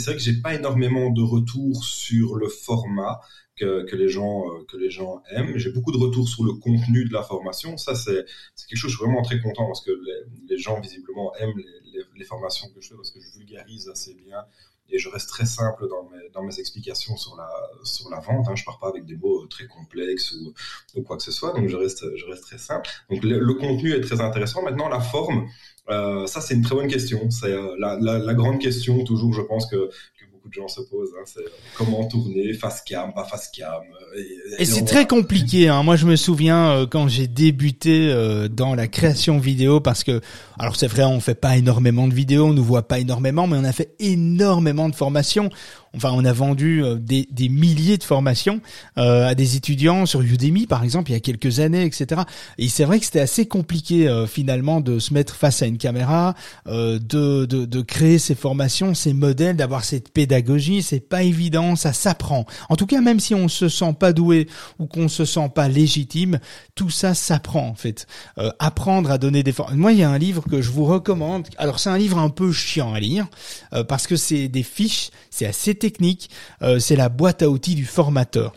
c'est 0.00 0.04
vrai 0.06 0.16
que 0.16 0.22
j'ai 0.22 0.40
pas 0.40 0.54
énormément 0.54 1.10
de 1.10 1.20
retours 1.20 1.84
sur 1.84 2.36
le 2.36 2.48
format. 2.48 3.20
Que, 3.58 3.96
les 3.96 4.08
gens 4.08 4.44
que 4.68 4.76
les 4.76 4.90
gens 4.90 5.22
aiment. 5.30 5.56
J'ai 5.56 5.70
beaucoup 5.70 5.92
de 5.92 5.98
retours 5.98 6.28
sur 6.28 6.44
le 6.44 6.52
contenu 6.52 7.04
de 7.04 7.12
la 7.12 7.22
formation. 7.22 7.76
Ça 7.76 7.94
c'est 7.94 8.24
quelque 8.68 8.76
chose 8.76 8.90
je 8.90 8.96
suis 8.96 9.04
vraiment 9.04 9.22
très 9.22 9.40
content 9.40 9.66
parce 9.66 9.80
que 9.80 9.90
les, 9.90 10.48
les 10.48 10.58
gens 10.58 10.80
visiblement 10.80 11.34
aiment 11.36 11.56
les, 11.56 12.02
les, 12.16 12.24
formations 12.24 12.68
que 12.74 12.80
je 12.80 12.88
fais 12.88 12.94
parce 12.94 13.10
que 13.10 13.20
je 13.20 13.38
vulgarise 13.38 13.88
assez 13.88 14.14
bien 14.14 14.44
et 14.90 14.98
je 14.98 15.08
reste 15.08 15.28
très 15.28 15.46
simple 15.46 15.86
dans 15.88 16.04
mes, 16.04 16.28
dans 16.32 16.42
mes 16.42 16.58
explications 16.58 17.16
sur 17.16 17.36
la, 17.36 17.48
sur 17.84 18.08
la 18.10 18.20
vente. 18.20 18.48
Hein. 18.48 18.54
Je 18.54 18.64
pars 18.64 18.78
pas 18.78 18.88
avec 18.88 19.04
des 19.04 19.16
mots 19.16 19.46
très 19.46 19.66
complexes 19.66 20.32
ou, 20.32 20.54
ou 20.94 21.02
quoi 21.02 21.16
que 21.16 21.22
ce 21.22 21.32
soit, 21.32 21.52
donc 21.52 21.68
je 21.68 21.76
reste, 21.76 22.04
je 22.16 22.24
reste 22.26 22.44
très 22.44 22.58
simple. 22.58 22.88
Donc 23.10 23.22
le, 23.22 23.54
contenu 23.54 23.92
est 23.92 24.00
très 24.00 24.20
intéressant. 24.20 24.62
Maintenant, 24.62 24.88
la 24.88 25.00
forme, 25.00 25.48
euh, 25.90 26.26
ça 26.26 26.40
c'est 26.40 26.54
une 26.54 26.62
très 26.62 26.74
bonne 26.74 26.88
question. 26.88 27.30
C'est 27.30 27.52
euh, 27.52 27.76
la, 27.78 27.96
la, 27.98 28.34
grande 28.34 28.60
question 28.60 29.04
toujours, 29.04 29.34
je 29.34 29.42
pense 29.42 29.66
que 29.66 29.90
beaucoup 30.38 30.48
de 30.48 30.54
gens 30.54 30.68
se 30.68 30.80
posent. 30.82 31.10
Hein, 31.18 31.24
c'est 31.26 31.44
comment 31.76 32.06
tourner, 32.06 32.52
face 32.54 32.82
cam, 32.82 33.12
pas 33.12 33.24
face 33.24 33.48
cam. 33.48 33.82
Et, 34.58 34.64
c'est 34.64 34.84
très 34.84 35.06
compliqué. 35.06 35.68
Hein. 35.68 35.82
Moi, 35.82 35.96
je 35.96 36.06
me 36.06 36.16
souviens 36.16 36.70
euh, 36.70 36.86
quand 36.86 37.08
j'ai 37.08 37.26
débuté 37.26 38.10
euh, 38.10 38.48
dans 38.48 38.74
la 38.74 38.86
création 38.86 39.38
vidéo, 39.38 39.80
parce 39.80 40.04
que, 40.04 40.20
alors 40.58 40.76
c'est 40.76 40.86
vrai, 40.86 41.04
on 41.04 41.20
fait 41.20 41.34
pas 41.34 41.56
énormément 41.56 42.06
de 42.06 42.14
vidéos, 42.14 42.46
on 42.46 42.52
nous 42.52 42.64
voit 42.64 42.86
pas 42.86 42.98
énormément, 42.98 43.46
mais 43.46 43.56
on 43.56 43.64
a 43.64 43.72
fait 43.72 43.94
énormément 43.98 44.88
de 44.88 44.94
formations. 44.94 45.50
Enfin, 45.96 46.10
on 46.12 46.24
a 46.24 46.32
vendu 46.32 46.84
euh, 46.84 46.96
des, 46.96 47.28
des 47.30 47.48
milliers 47.48 47.98
de 47.98 48.04
formations 48.04 48.60
euh, 48.98 49.26
à 49.28 49.34
des 49.34 49.56
étudiants 49.56 50.06
sur 50.06 50.20
Udemy, 50.20 50.66
par 50.66 50.84
exemple, 50.84 51.10
il 51.10 51.14
y 51.14 51.16
a 51.16 51.20
quelques 51.20 51.60
années, 51.60 51.84
etc. 51.84 52.22
Et 52.58 52.68
c'est 52.68 52.84
vrai 52.84 52.98
que 52.98 53.04
c'était 53.04 53.20
assez 53.20 53.46
compliqué 53.46 54.08
euh, 54.08 54.26
finalement 54.26 54.80
de 54.80 54.98
se 54.98 55.14
mettre 55.14 55.34
face 55.34 55.62
à 55.62 55.66
une 55.66 55.78
caméra, 55.78 56.34
de, 56.66 56.98
de, 56.98 57.44
de 57.44 57.80
créer 57.80 58.18
ces 58.18 58.34
formations, 58.34 58.94
ces 58.94 59.12
modèles, 59.12 59.56
d'avoir 59.56 59.84
cette 59.84 60.10
pédagogie. 60.10 60.82
C'est 60.82 61.00
pas 61.00 61.22
évident, 61.22 61.76
ça 61.76 61.92
s'apprend. 61.92 62.46
En 62.68 62.76
tout 62.76 62.86
cas, 62.86 63.00
même 63.00 63.20
si 63.20 63.34
on 63.34 63.48
se 63.48 63.68
sent 63.68 63.94
pas 63.98 64.12
doué 64.12 64.48
ou 64.78 64.86
qu'on 64.86 65.08
se 65.08 65.24
sent 65.24 65.50
pas 65.54 65.68
légitime, 65.68 66.38
tout 66.74 66.90
ça 66.90 67.14
s'apprend 67.14 67.66
en 67.68 67.74
fait. 67.74 68.06
apprendre 68.58 69.10
à 69.10 69.18
donner 69.18 69.42
des 69.42 69.52
formations. 69.52 69.80
Moi, 69.80 69.92
il 69.92 69.98
y 69.98 70.02
a 70.02 70.10
un 70.10 70.18
livre 70.18 70.44
que 70.48 70.60
je 70.60 70.70
vous 70.70 70.84
recommande. 70.84 71.46
Alors, 71.56 71.78
c'est 71.78 71.90
un 71.90 71.98
livre 71.98 72.18
un 72.18 72.30
peu 72.30 72.52
chiant 72.52 72.92
à 72.92 73.00
lire 73.00 73.26
parce 73.88 74.06
que 74.06 74.16
c'est 74.16 74.48
des 74.48 74.62
fiches, 74.62 75.10
c'est 75.30 75.46
assez 75.46 75.74
technique, 75.78 76.30
euh, 76.62 76.78
c'est 76.78 76.96
la 76.96 77.08
boîte 77.08 77.42
à 77.42 77.50
outils 77.50 77.74
du 77.74 77.84
formateur. 77.84 78.54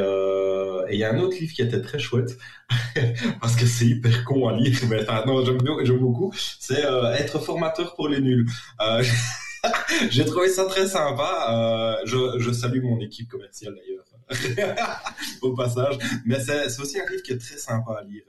il 0.91 0.99
y 0.99 1.03
a 1.03 1.11
un 1.11 1.19
autre 1.19 1.37
livre 1.39 1.53
qui 1.53 1.61
était 1.61 1.81
très 1.81 1.99
chouette 1.99 2.37
parce 3.41 3.55
que 3.55 3.65
c'est 3.65 3.85
hyper 3.85 4.23
con 4.23 4.47
à 4.47 4.53
lire. 4.53 4.77
Mais 4.89 5.01
enfin, 5.01 5.23
non, 5.25 5.43
j'aime 5.43 5.57
beaucoup. 5.97 6.31
C'est 6.59 6.83
être 7.17 7.39
formateur 7.39 7.95
pour 7.95 8.07
les 8.07 8.21
nuls. 8.21 8.47
J'ai 10.11 10.25
trouvé 10.25 10.47
ça 10.49 10.65
très 10.65 10.87
sympa. 10.87 11.99
je, 12.05 12.37
je 12.37 12.51
salue 12.51 12.83
mon 12.83 12.99
équipe 12.99 13.29
commerciale 13.29 13.75
d'ailleurs 13.75 14.05
au 15.41 15.53
passage. 15.53 15.97
Mais 16.25 16.39
c'est 16.39 16.79
aussi 16.79 16.99
un 16.99 17.09
livre 17.09 17.23
qui 17.23 17.33
est 17.33 17.37
très 17.37 17.57
sympa 17.57 17.97
à 17.99 18.03
lire. 18.03 18.23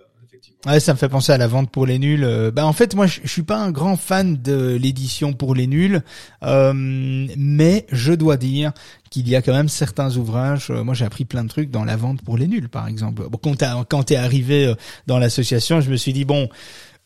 Ouais, 0.67 0.81
ça 0.81 0.93
me 0.93 0.99
fait 0.99 1.09
penser 1.09 1.33
à 1.33 1.39
la 1.39 1.47
vente 1.47 1.71
pour 1.71 1.87
les 1.87 1.99
nuls. 1.99 2.25
Euh, 2.25 2.51
bah 2.51 2.67
en 2.67 2.73
fait, 2.73 2.95
moi, 2.95 3.07
je, 3.07 3.21
suis 3.25 3.43
pas 3.43 3.59
un 3.59 3.71
grand 3.71 3.97
fan 3.97 4.37
de 4.43 4.77
l'édition 4.81 5.33
pour 5.33 5.55
les 5.55 5.67
nuls, 5.67 6.03
euh, 6.43 6.73
mais 6.75 7.87
je 7.93 8.13
dois 8.13 8.37
dire 8.37 8.73
qu'il 9.11 9.29
y 9.29 9.37
a 9.37 9.43
quand 9.43 9.53
même 9.53 9.69
certains 9.69 10.17
ouvrages. 10.17 10.71
Euh, 10.71 10.83
moi, 10.83 10.95
j'ai 10.95 11.05
appris 11.05 11.25
plein 11.25 11.45
de 11.45 11.49
trucs 11.49 11.71
dans 11.71 11.85
la 11.85 11.97
vente 11.97 12.23
pour 12.23 12.37
les 12.37 12.49
nuls, 12.49 12.69
par 12.69 12.89
exemple. 12.89 13.29
Bon, 13.31 13.39
quand, 13.41 13.85
quand 13.89 14.03
t'es 14.03 14.17
arrivé 14.17 14.75
dans 15.07 15.19
l'association, 15.19 15.81
je 15.81 15.91
me 15.91 15.97
suis 15.97 16.13
dit 16.13 16.25
bon, 16.25 16.49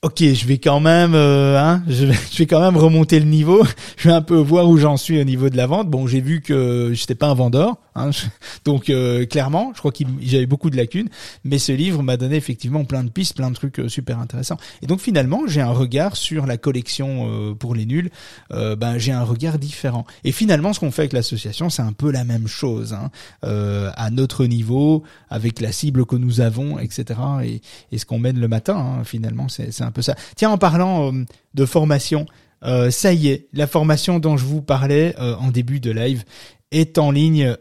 ok, 0.02 0.22
je 0.32 0.46
vais 0.46 0.56
quand 0.56 0.80
même, 0.80 1.14
euh, 1.14 1.58
hein, 1.58 1.82
je 1.86 2.06
vais, 2.06 2.46
quand 2.46 2.60
même 2.60 2.76
remonter 2.76 3.20
le 3.20 3.26
niveau. 3.26 3.62
Je 3.96 4.08
vais 4.08 4.14
un 4.14 4.22
peu 4.22 4.36
voir 4.36 4.66
où 4.66 4.78
j'en 4.78 4.96
suis 4.96 5.20
au 5.20 5.24
niveau 5.24 5.50
de 5.50 5.58
la 5.58 5.66
vente. 5.66 5.90
Bon, 5.90 6.06
j'ai 6.06 6.22
vu 6.22 6.40
que 6.40 6.92
j'étais 6.94 7.14
pas 7.14 7.26
un 7.26 7.34
vendeur, 7.34 7.76
hein, 7.94 8.10
donc 8.64 8.88
euh, 8.88 9.26
clairement, 9.26 9.72
je 9.74 9.78
crois 9.80 9.92
qu'il 9.92 10.08
j'avais 10.22 10.46
beaucoup 10.46 10.70
de 10.70 10.76
lacunes. 10.76 11.10
Mais 11.44 11.58
ce 11.58 11.72
livre 11.72 12.02
m'a 12.02 12.16
donné 12.16 12.36
effectivement 12.36 12.84
plein 12.84 13.04
de 13.04 13.10
pistes, 13.10 13.36
plein 13.36 13.50
de 13.50 13.54
trucs 13.54 13.78
euh, 13.78 13.88
super 13.88 14.18
intéressants. 14.18 14.56
Et 14.80 14.86
donc 14.86 15.00
finalement, 15.00 15.42
j'ai 15.46 15.60
un 15.60 15.72
regard 15.72 16.16
sur 16.16 16.46
la 16.46 16.56
collection 16.56 17.54
pour 17.58 17.74
les 17.74 17.84
nuls. 17.84 18.10
ben, 18.50 18.96
j'ai 18.96 19.12
un 19.12 19.22
regard 19.22 19.58
différent. 19.58 20.06
Et 20.24 20.32
finalement, 20.32 20.72
ce 20.72 20.80
qu'on 20.80 20.90
fait 20.90 21.02
avec 21.02 21.12
l'association, 21.12 21.68
c'est 21.68 21.82
un 21.82 21.92
peu 21.92 22.10
la 22.10 22.24
même 22.24 22.46
chose, 22.46 22.94
hein, 22.94 23.10
à 23.42 24.10
notre 24.10 24.46
niveau, 24.46 25.02
avec 25.28 25.60
la 25.60 25.72
cible 25.72 26.06
que 26.06 26.16
nous 26.16 26.40
avons, 26.40 26.78
etc. 26.78 27.20
Et, 27.44 27.60
et 27.92 27.98
ce 27.98 28.06
qu'on 28.06 28.18
mène 28.18 28.38
le 28.38 28.48
matin, 28.48 28.76
hein, 28.76 29.04
finalement, 29.04 29.48
c'est 29.48 29.82
un 29.82 29.89
ça. 30.02 30.14
Tiens, 30.36 30.50
en 30.50 30.58
parlant 30.58 31.12
euh, 31.12 31.24
de 31.54 31.66
formation, 31.66 32.26
euh, 32.64 32.90
ça 32.90 33.12
y 33.12 33.28
est, 33.28 33.48
la 33.52 33.66
formation 33.66 34.18
dont 34.18 34.36
je 34.36 34.44
vous 34.44 34.62
parlais 34.62 35.14
euh, 35.18 35.34
en 35.36 35.50
début 35.50 35.80
de 35.80 35.90
live 35.90 36.24
est 36.72 36.98
en 36.98 37.10
ligne 37.10 37.56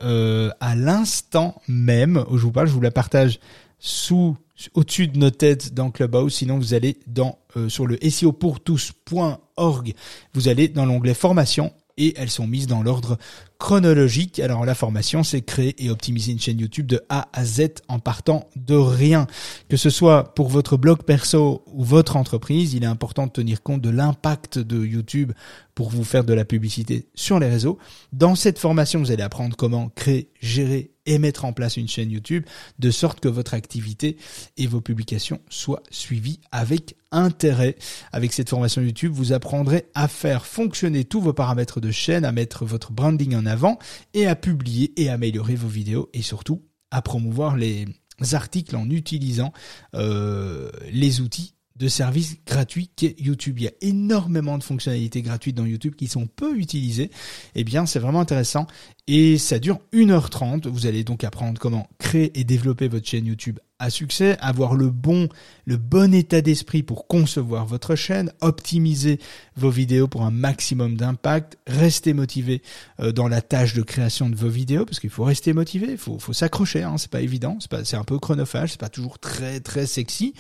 à 0.60 0.76
l'instant 0.76 1.60
même 1.68 2.24
où 2.30 2.38
je 2.38 2.44
vous 2.44 2.52
parle. 2.52 2.68
Je 2.68 2.74
vous 2.74 2.82
la 2.82 2.92
partage 2.92 3.40
sous 3.80 4.38
au-dessus 4.76 5.08
de 5.08 5.18
nos 5.18 5.32
têtes 5.32 5.74
dans 5.74 5.90
Clubhouse. 5.90 6.36
Sinon, 6.36 6.60
vous 6.60 6.76
allez 6.76 7.00
dans 7.08 7.40
sur 7.70 7.88
le 7.88 7.98
SEO 8.08 8.34
pour 8.34 8.60
tous.org. 8.60 9.94
Vous 10.36 10.48
allez 10.48 10.68
dans 10.68 10.86
l'onglet 10.86 11.16
formation 11.16 11.74
et 12.00 12.14
elles 12.18 12.32
sont 12.32 12.48
mises 12.48 12.66
dans 12.66 12.82
l'ordre 12.82 13.18
chronologique. 13.60 14.40
Alors 14.40 14.66
la 14.66 14.74
formation, 14.74 15.22
c'est 15.22 15.42
créer 15.42 15.76
et 15.84 15.92
optimiser 15.92 16.32
une 16.32 16.40
chaîne 16.40 16.60
YouTube 16.60 16.88
de 16.88 17.02
A 17.10 17.28
à 17.34 17.46
Z 17.46 17.68
en 17.90 18.00
partant 18.00 18.50
de 18.56 18.76
rien. 18.76 19.28
Que 19.68 19.78
ce 19.78 19.92
soit 19.92 20.34
pour 20.34 20.48
votre 20.48 20.78
blog 20.78 21.04
perso 21.04 21.64
ou 21.68 21.84
votre 21.84 22.16
entreprise, 22.16 22.74
il 22.74 22.84
est 22.84 22.88
important 22.88 23.28
de 23.28 23.32
tenir 23.32 23.62
compte 23.62 23.82
de 23.82 23.90
l'impact 23.90 24.58
de 24.58 24.84
YouTube 24.84 25.34
pour 25.76 25.90
vous 25.90 26.04
faire 26.04 26.24
de 26.24 26.34
la 26.34 26.46
publicité 26.46 27.10
sur 27.14 27.38
les 27.40 27.50
réseaux. 27.50 27.78
Dans 28.14 28.36
cette 28.36 28.60
formation, 28.60 29.00
vous 29.00 29.12
allez 29.12 29.24
apprendre 29.24 29.56
comment 29.56 29.90
créer, 29.90 30.30
gérer 30.42 30.92
et 31.10 31.18
mettre 31.18 31.44
en 31.44 31.54
place 31.54 31.76
une 31.76 31.88
chaîne 31.88 32.12
YouTube 32.12 32.46
de 32.78 32.92
sorte 32.92 33.20
que 33.20 33.28
votre 33.28 33.56
activité 33.56 34.16
et 34.58 34.68
vos 34.68 34.80
publications 34.80 35.42
soient 35.50 35.82
suivies 35.90 36.40
avec 36.52 36.96
intérêt. 37.12 37.76
Avec 38.14 38.32
cette 38.32 38.48
formation 38.48 38.84
YouTube, 38.84 39.12
vous 39.12 39.34
apprendrez 39.34 39.88
à 39.96 40.08
faire 40.08 40.46
fonctionner 40.46 41.06
tous 41.06 41.20
vos 41.20 41.34
paramètres 41.34 41.82
de 41.82 41.90
chaîne, 41.90 42.26
à 42.26 42.32
mettre 42.32 42.64
votre 42.64 42.92
branding 42.92 43.36
en 43.36 43.48
avant 43.48 43.80
et 44.14 44.28
à 44.28 44.36
publier 44.36 44.94
et 45.02 45.10
améliorer 45.10 45.56
vos 45.56 45.68
vidéos 45.68 46.10
et 46.14 46.22
surtout 46.22 46.62
à 46.92 47.02
promouvoir 47.02 47.58
les 47.58 47.88
articles 48.34 48.76
en 48.76 48.88
utilisant 48.92 49.52
euh, 49.96 50.70
les 50.92 51.22
outils 51.22 51.56
de 51.80 51.88
services 51.88 52.38
gratuits 52.46 52.90
qu'est 52.96 53.16
YouTube. 53.20 53.60
Il 53.60 53.64
y 53.64 53.68
a 53.68 53.74
énormément 53.82 54.58
de 54.58 54.64
fonctionnalités 54.64 55.22
gratuites 55.22 55.56
dans 55.56 55.66
YouTube 55.66 55.96
qui 55.96 56.08
sont 56.08 56.28
peu 56.28 56.58
utilisées. 56.58 57.10
Eh 57.56 57.64
bien, 57.64 57.86
c'est 57.86 58.00
vraiment 58.00 58.20
intéressant 58.20 58.68
et 59.08 59.38
ça 59.38 59.60
dure 59.60 59.80
1h30. 59.94 60.68
Vous 60.68 60.86
allez 60.86 61.04
donc 61.04 61.24
apprendre 61.24 61.60
comment 61.60 61.88
créer 61.98 62.38
et 62.40 62.44
développer 62.44 62.88
votre 62.88 63.08
chaîne 63.08 63.26
YouTube 63.26 63.60
à 63.80 63.90
succès, 63.90 64.38
avoir 64.42 64.76
le 64.76 64.90
bon, 64.90 65.30
le 65.66 65.78
bon 65.78 66.14
état 66.14 66.42
d'esprit 66.42 66.84
pour 66.84 67.08
concevoir 67.08 67.66
votre 67.66 67.96
chaîne, 67.96 68.32
optimiser 68.42 69.20
vos 69.56 69.70
vidéos 69.70 70.10
pour 70.10 70.24
un 70.24 70.32
maximum 70.32 70.96
d'impact, 70.96 71.58
rester 71.66 72.14
motivé 72.14 72.62
euh, 73.00 73.14
dans 73.14 73.30
la 73.30 73.42
tâche 73.42 73.74
de 73.74 73.82
création 73.82 74.30
de 74.30 74.36
vos 74.36 74.50
vidéos, 74.50 74.84
parce 74.84 75.00
qu'il 75.00 75.10
faut 75.10 75.24
rester 75.24 75.54
motivé, 75.54 75.96
faut, 75.96 76.20
faut 76.20 76.34
s'accrocher, 76.34 76.84
hein, 76.84 76.96
c'est 76.98 77.10
pas 77.10 77.22
évident, 77.22 77.58
c'est 77.62 77.72
pas, 77.72 77.86
c'est 77.86 77.96
un 77.96 78.04
peu 78.04 78.20
chronophage, 78.20 78.72
c'est 78.72 78.80
pas 78.80 78.90
toujours 78.90 79.18
très 79.18 79.62
très 79.62 79.86
sexy. 79.86 80.34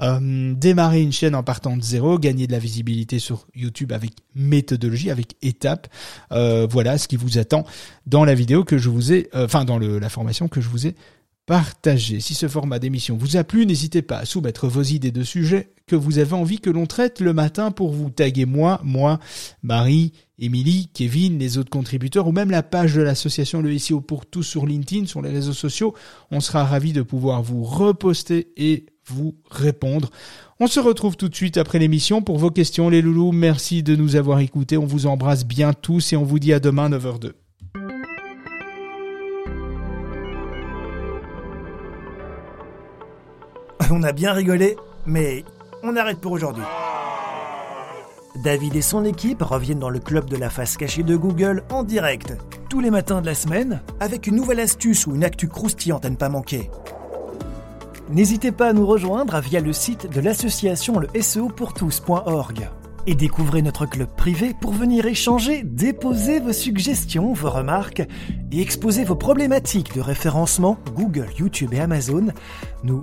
Euh, 0.00 0.54
démarrer 0.54 1.02
une 1.02 1.12
chaîne 1.12 1.34
en 1.34 1.42
partant 1.42 1.76
de 1.76 1.82
zéro, 1.82 2.18
gagner 2.18 2.46
de 2.46 2.52
la 2.52 2.58
visibilité 2.58 3.18
sur 3.18 3.46
YouTube 3.54 3.92
avec 3.92 4.12
méthodologie, 4.34 5.10
avec 5.10 5.36
étapes. 5.42 5.88
Euh, 6.32 6.66
voilà 6.70 6.96
ce 6.96 7.08
qui 7.08 7.16
vous 7.16 7.36
attend 7.36 7.66
dans 8.06 8.24
la 8.24 8.34
vidéo 8.34 8.64
que 8.64 8.78
je 8.78 8.88
vous 8.88 9.12
ai, 9.12 9.28
enfin 9.34 9.66
dans 9.66 9.78
la 9.78 10.08
formation 10.08 10.48
que 10.48 10.62
je 10.62 10.68
vous 10.68 10.86
ai 10.86 10.94
partagez. 11.46 12.20
Si 12.20 12.34
ce 12.34 12.48
format 12.48 12.78
d'émission 12.78 13.16
vous 13.16 13.36
a 13.36 13.44
plu, 13.44 13.66
n'hésitez 13.66 14.02
pas 14.02 14.18
à 14.18 14.24
soumettre 14.24 14.66
vos 14.66 14.82
idées 14.82 15.12
de 15.12 15.22
sujets 15.22 15.70
que 15.86 15.96
vous 15.96 16.18
avez 16.18 16.32
envie 16.32 16.58
que 16.58 16.70
l'on 16.70 16.86
traite 16.86 17.20
le 17.20 17.32
matin 17.32 17.70
pour 17.70 17.92
vous 17.92 18.10
taguer 18.10 18.44
moi, 18.44 18.80
moi, 18.82 19.20
Marie, 19.62 20.12
Émilie, 20.38 20.90
Kevin, 20.92 21.38
les 21.38 21.58
autres 21.58 21.70
contributeurs 21.70 22.26
ou 22.26 22.32
même 22.32 22.50
la 22.50 22.64
page 22.64 22.94
de 22.94 23.02
l'association 23.02 23.62
Le 23.62 23.78
SEO 23.78 24.00
pour 24.00 24.26
tous 24.26 24.42
sur 24.42 24.66
LinkedIn, 24.66 25.06
sur 25.06 25.22
les 25.22 25.30
réseaux 25.30 25.52
sociaux. 25.52 25.94
On 26.32 26.40
sera 26.40 26.64
ravis 26.64 26.92
de 26.92 27.02
pouvoir 27.02 27.42
vous 27.42 27.62
reposter 27.62 28.48
et 28.56 28.86
vous 29.06 29.36
répondre. 29.48 30.10
On 30.58 30.66
se 30.66 30.80
retrouve 30.80 31.16
tout 31.16 31.28
de 31.28 31.34
suite 31.34 31.58
après 31.58 31.78
l'émission 31.78 32.22
pour 32.22 32.38
vos 32.38 32.50
questions 32.50 32.88
les 32.88 33.02
loulous. 33.02 33.30
Merci 33.30 33.84
de 33.84 33.94
nous 33.94 34.16
avoir 34.16 34.40
écoutés. 34.40 34.76
On 34.76 34.86
vous 34.86 35.06
embrasse 35.06 35.46
bien 35.46 35.72
tous 35.72 36.12
et 36.12 36.16
on 36.16 36.24
vous 36.24 36.40
dit 36.40 36.52
à 36.52 36.58
demain 36.58 36.90
9h02. 36.90 37.45
On 43.90 44.02
a 44.02 44.12
bien 44.12 44.32
rigolé, 44.32 44.76
mais 45.04 45.44
on 45.82 45.96
arrête 45.96 46.18
pour 46.18 46.32
aujourd'hui. 46.32 46.64
David 48.42 48.74
et 48.74 48.82
son 48.82 49.04
équipe 49.04 49.42
reviennent 49.42 49.78
dans 49.78 49.90
le 49.90 50.00
club 50.00 50.28
de 50.28 50.36
la 50.36 50.50
face 50.50 50.76
cachée 50.76 51.02
de 51.02 51.16
Google 51.16 51.62
en 51.70 51.84
direct, 51.84 52.36
tous 52.68 52.80
les 52.80 52.90
matins 52.90 53.20
de 53.20 53.26
la 53.26 53.34
semaine, 53.34 53.82
avec 54.00 54.26
une 54.26 54.36
nouvelle 54.36 54.60
astuce 54.60 55.06
ou 55.06 55.14
une 55.14 55.24
actu 55.24 55.48
croustillante 55.48 56.04
à 56.04 56.10
ne 56.10 56.16
pas 56.16 56.28
manquer. 56.28 56.70
N'hésitez 58.10 58.52
pas 58.52 58.68
à 58.68 58.72
nous 58.72 58.86
rejoindre 58.86 59.38
via 59.40 59.60
le 59.60 59.72
site 59.72 60.10
de 60.10 60.20
l'association 60.20 60.98
le 60.98 61.08
SEOpourtous.org 61.20 62.68
et 63.06 63.14
découvrez 63.14 63.62
notre 63.62 63.86
club 63.86 64.08
privé 64.16 64.52
pour 64.60 64.72
venir 64.72 65.06
échanger, 65.06 65.62
déposer 65.62 66.40
vos 66.40 66.52
suggestions, 66.52 67.32
vos 67.32 67.50
remarques 67.50 68.02
et 68.52 68.60
exposer 68.60 69.04
vos 69.04 69.14
problématiques 69.14 69.94
de 69.94 70.00
référencement 70.00 70.76
Google, 70.94 71.28
YouTube 71.38 71.72
et 71.72 71.80
Amazon. 71.80 72.28
Nous, 72.82 73.02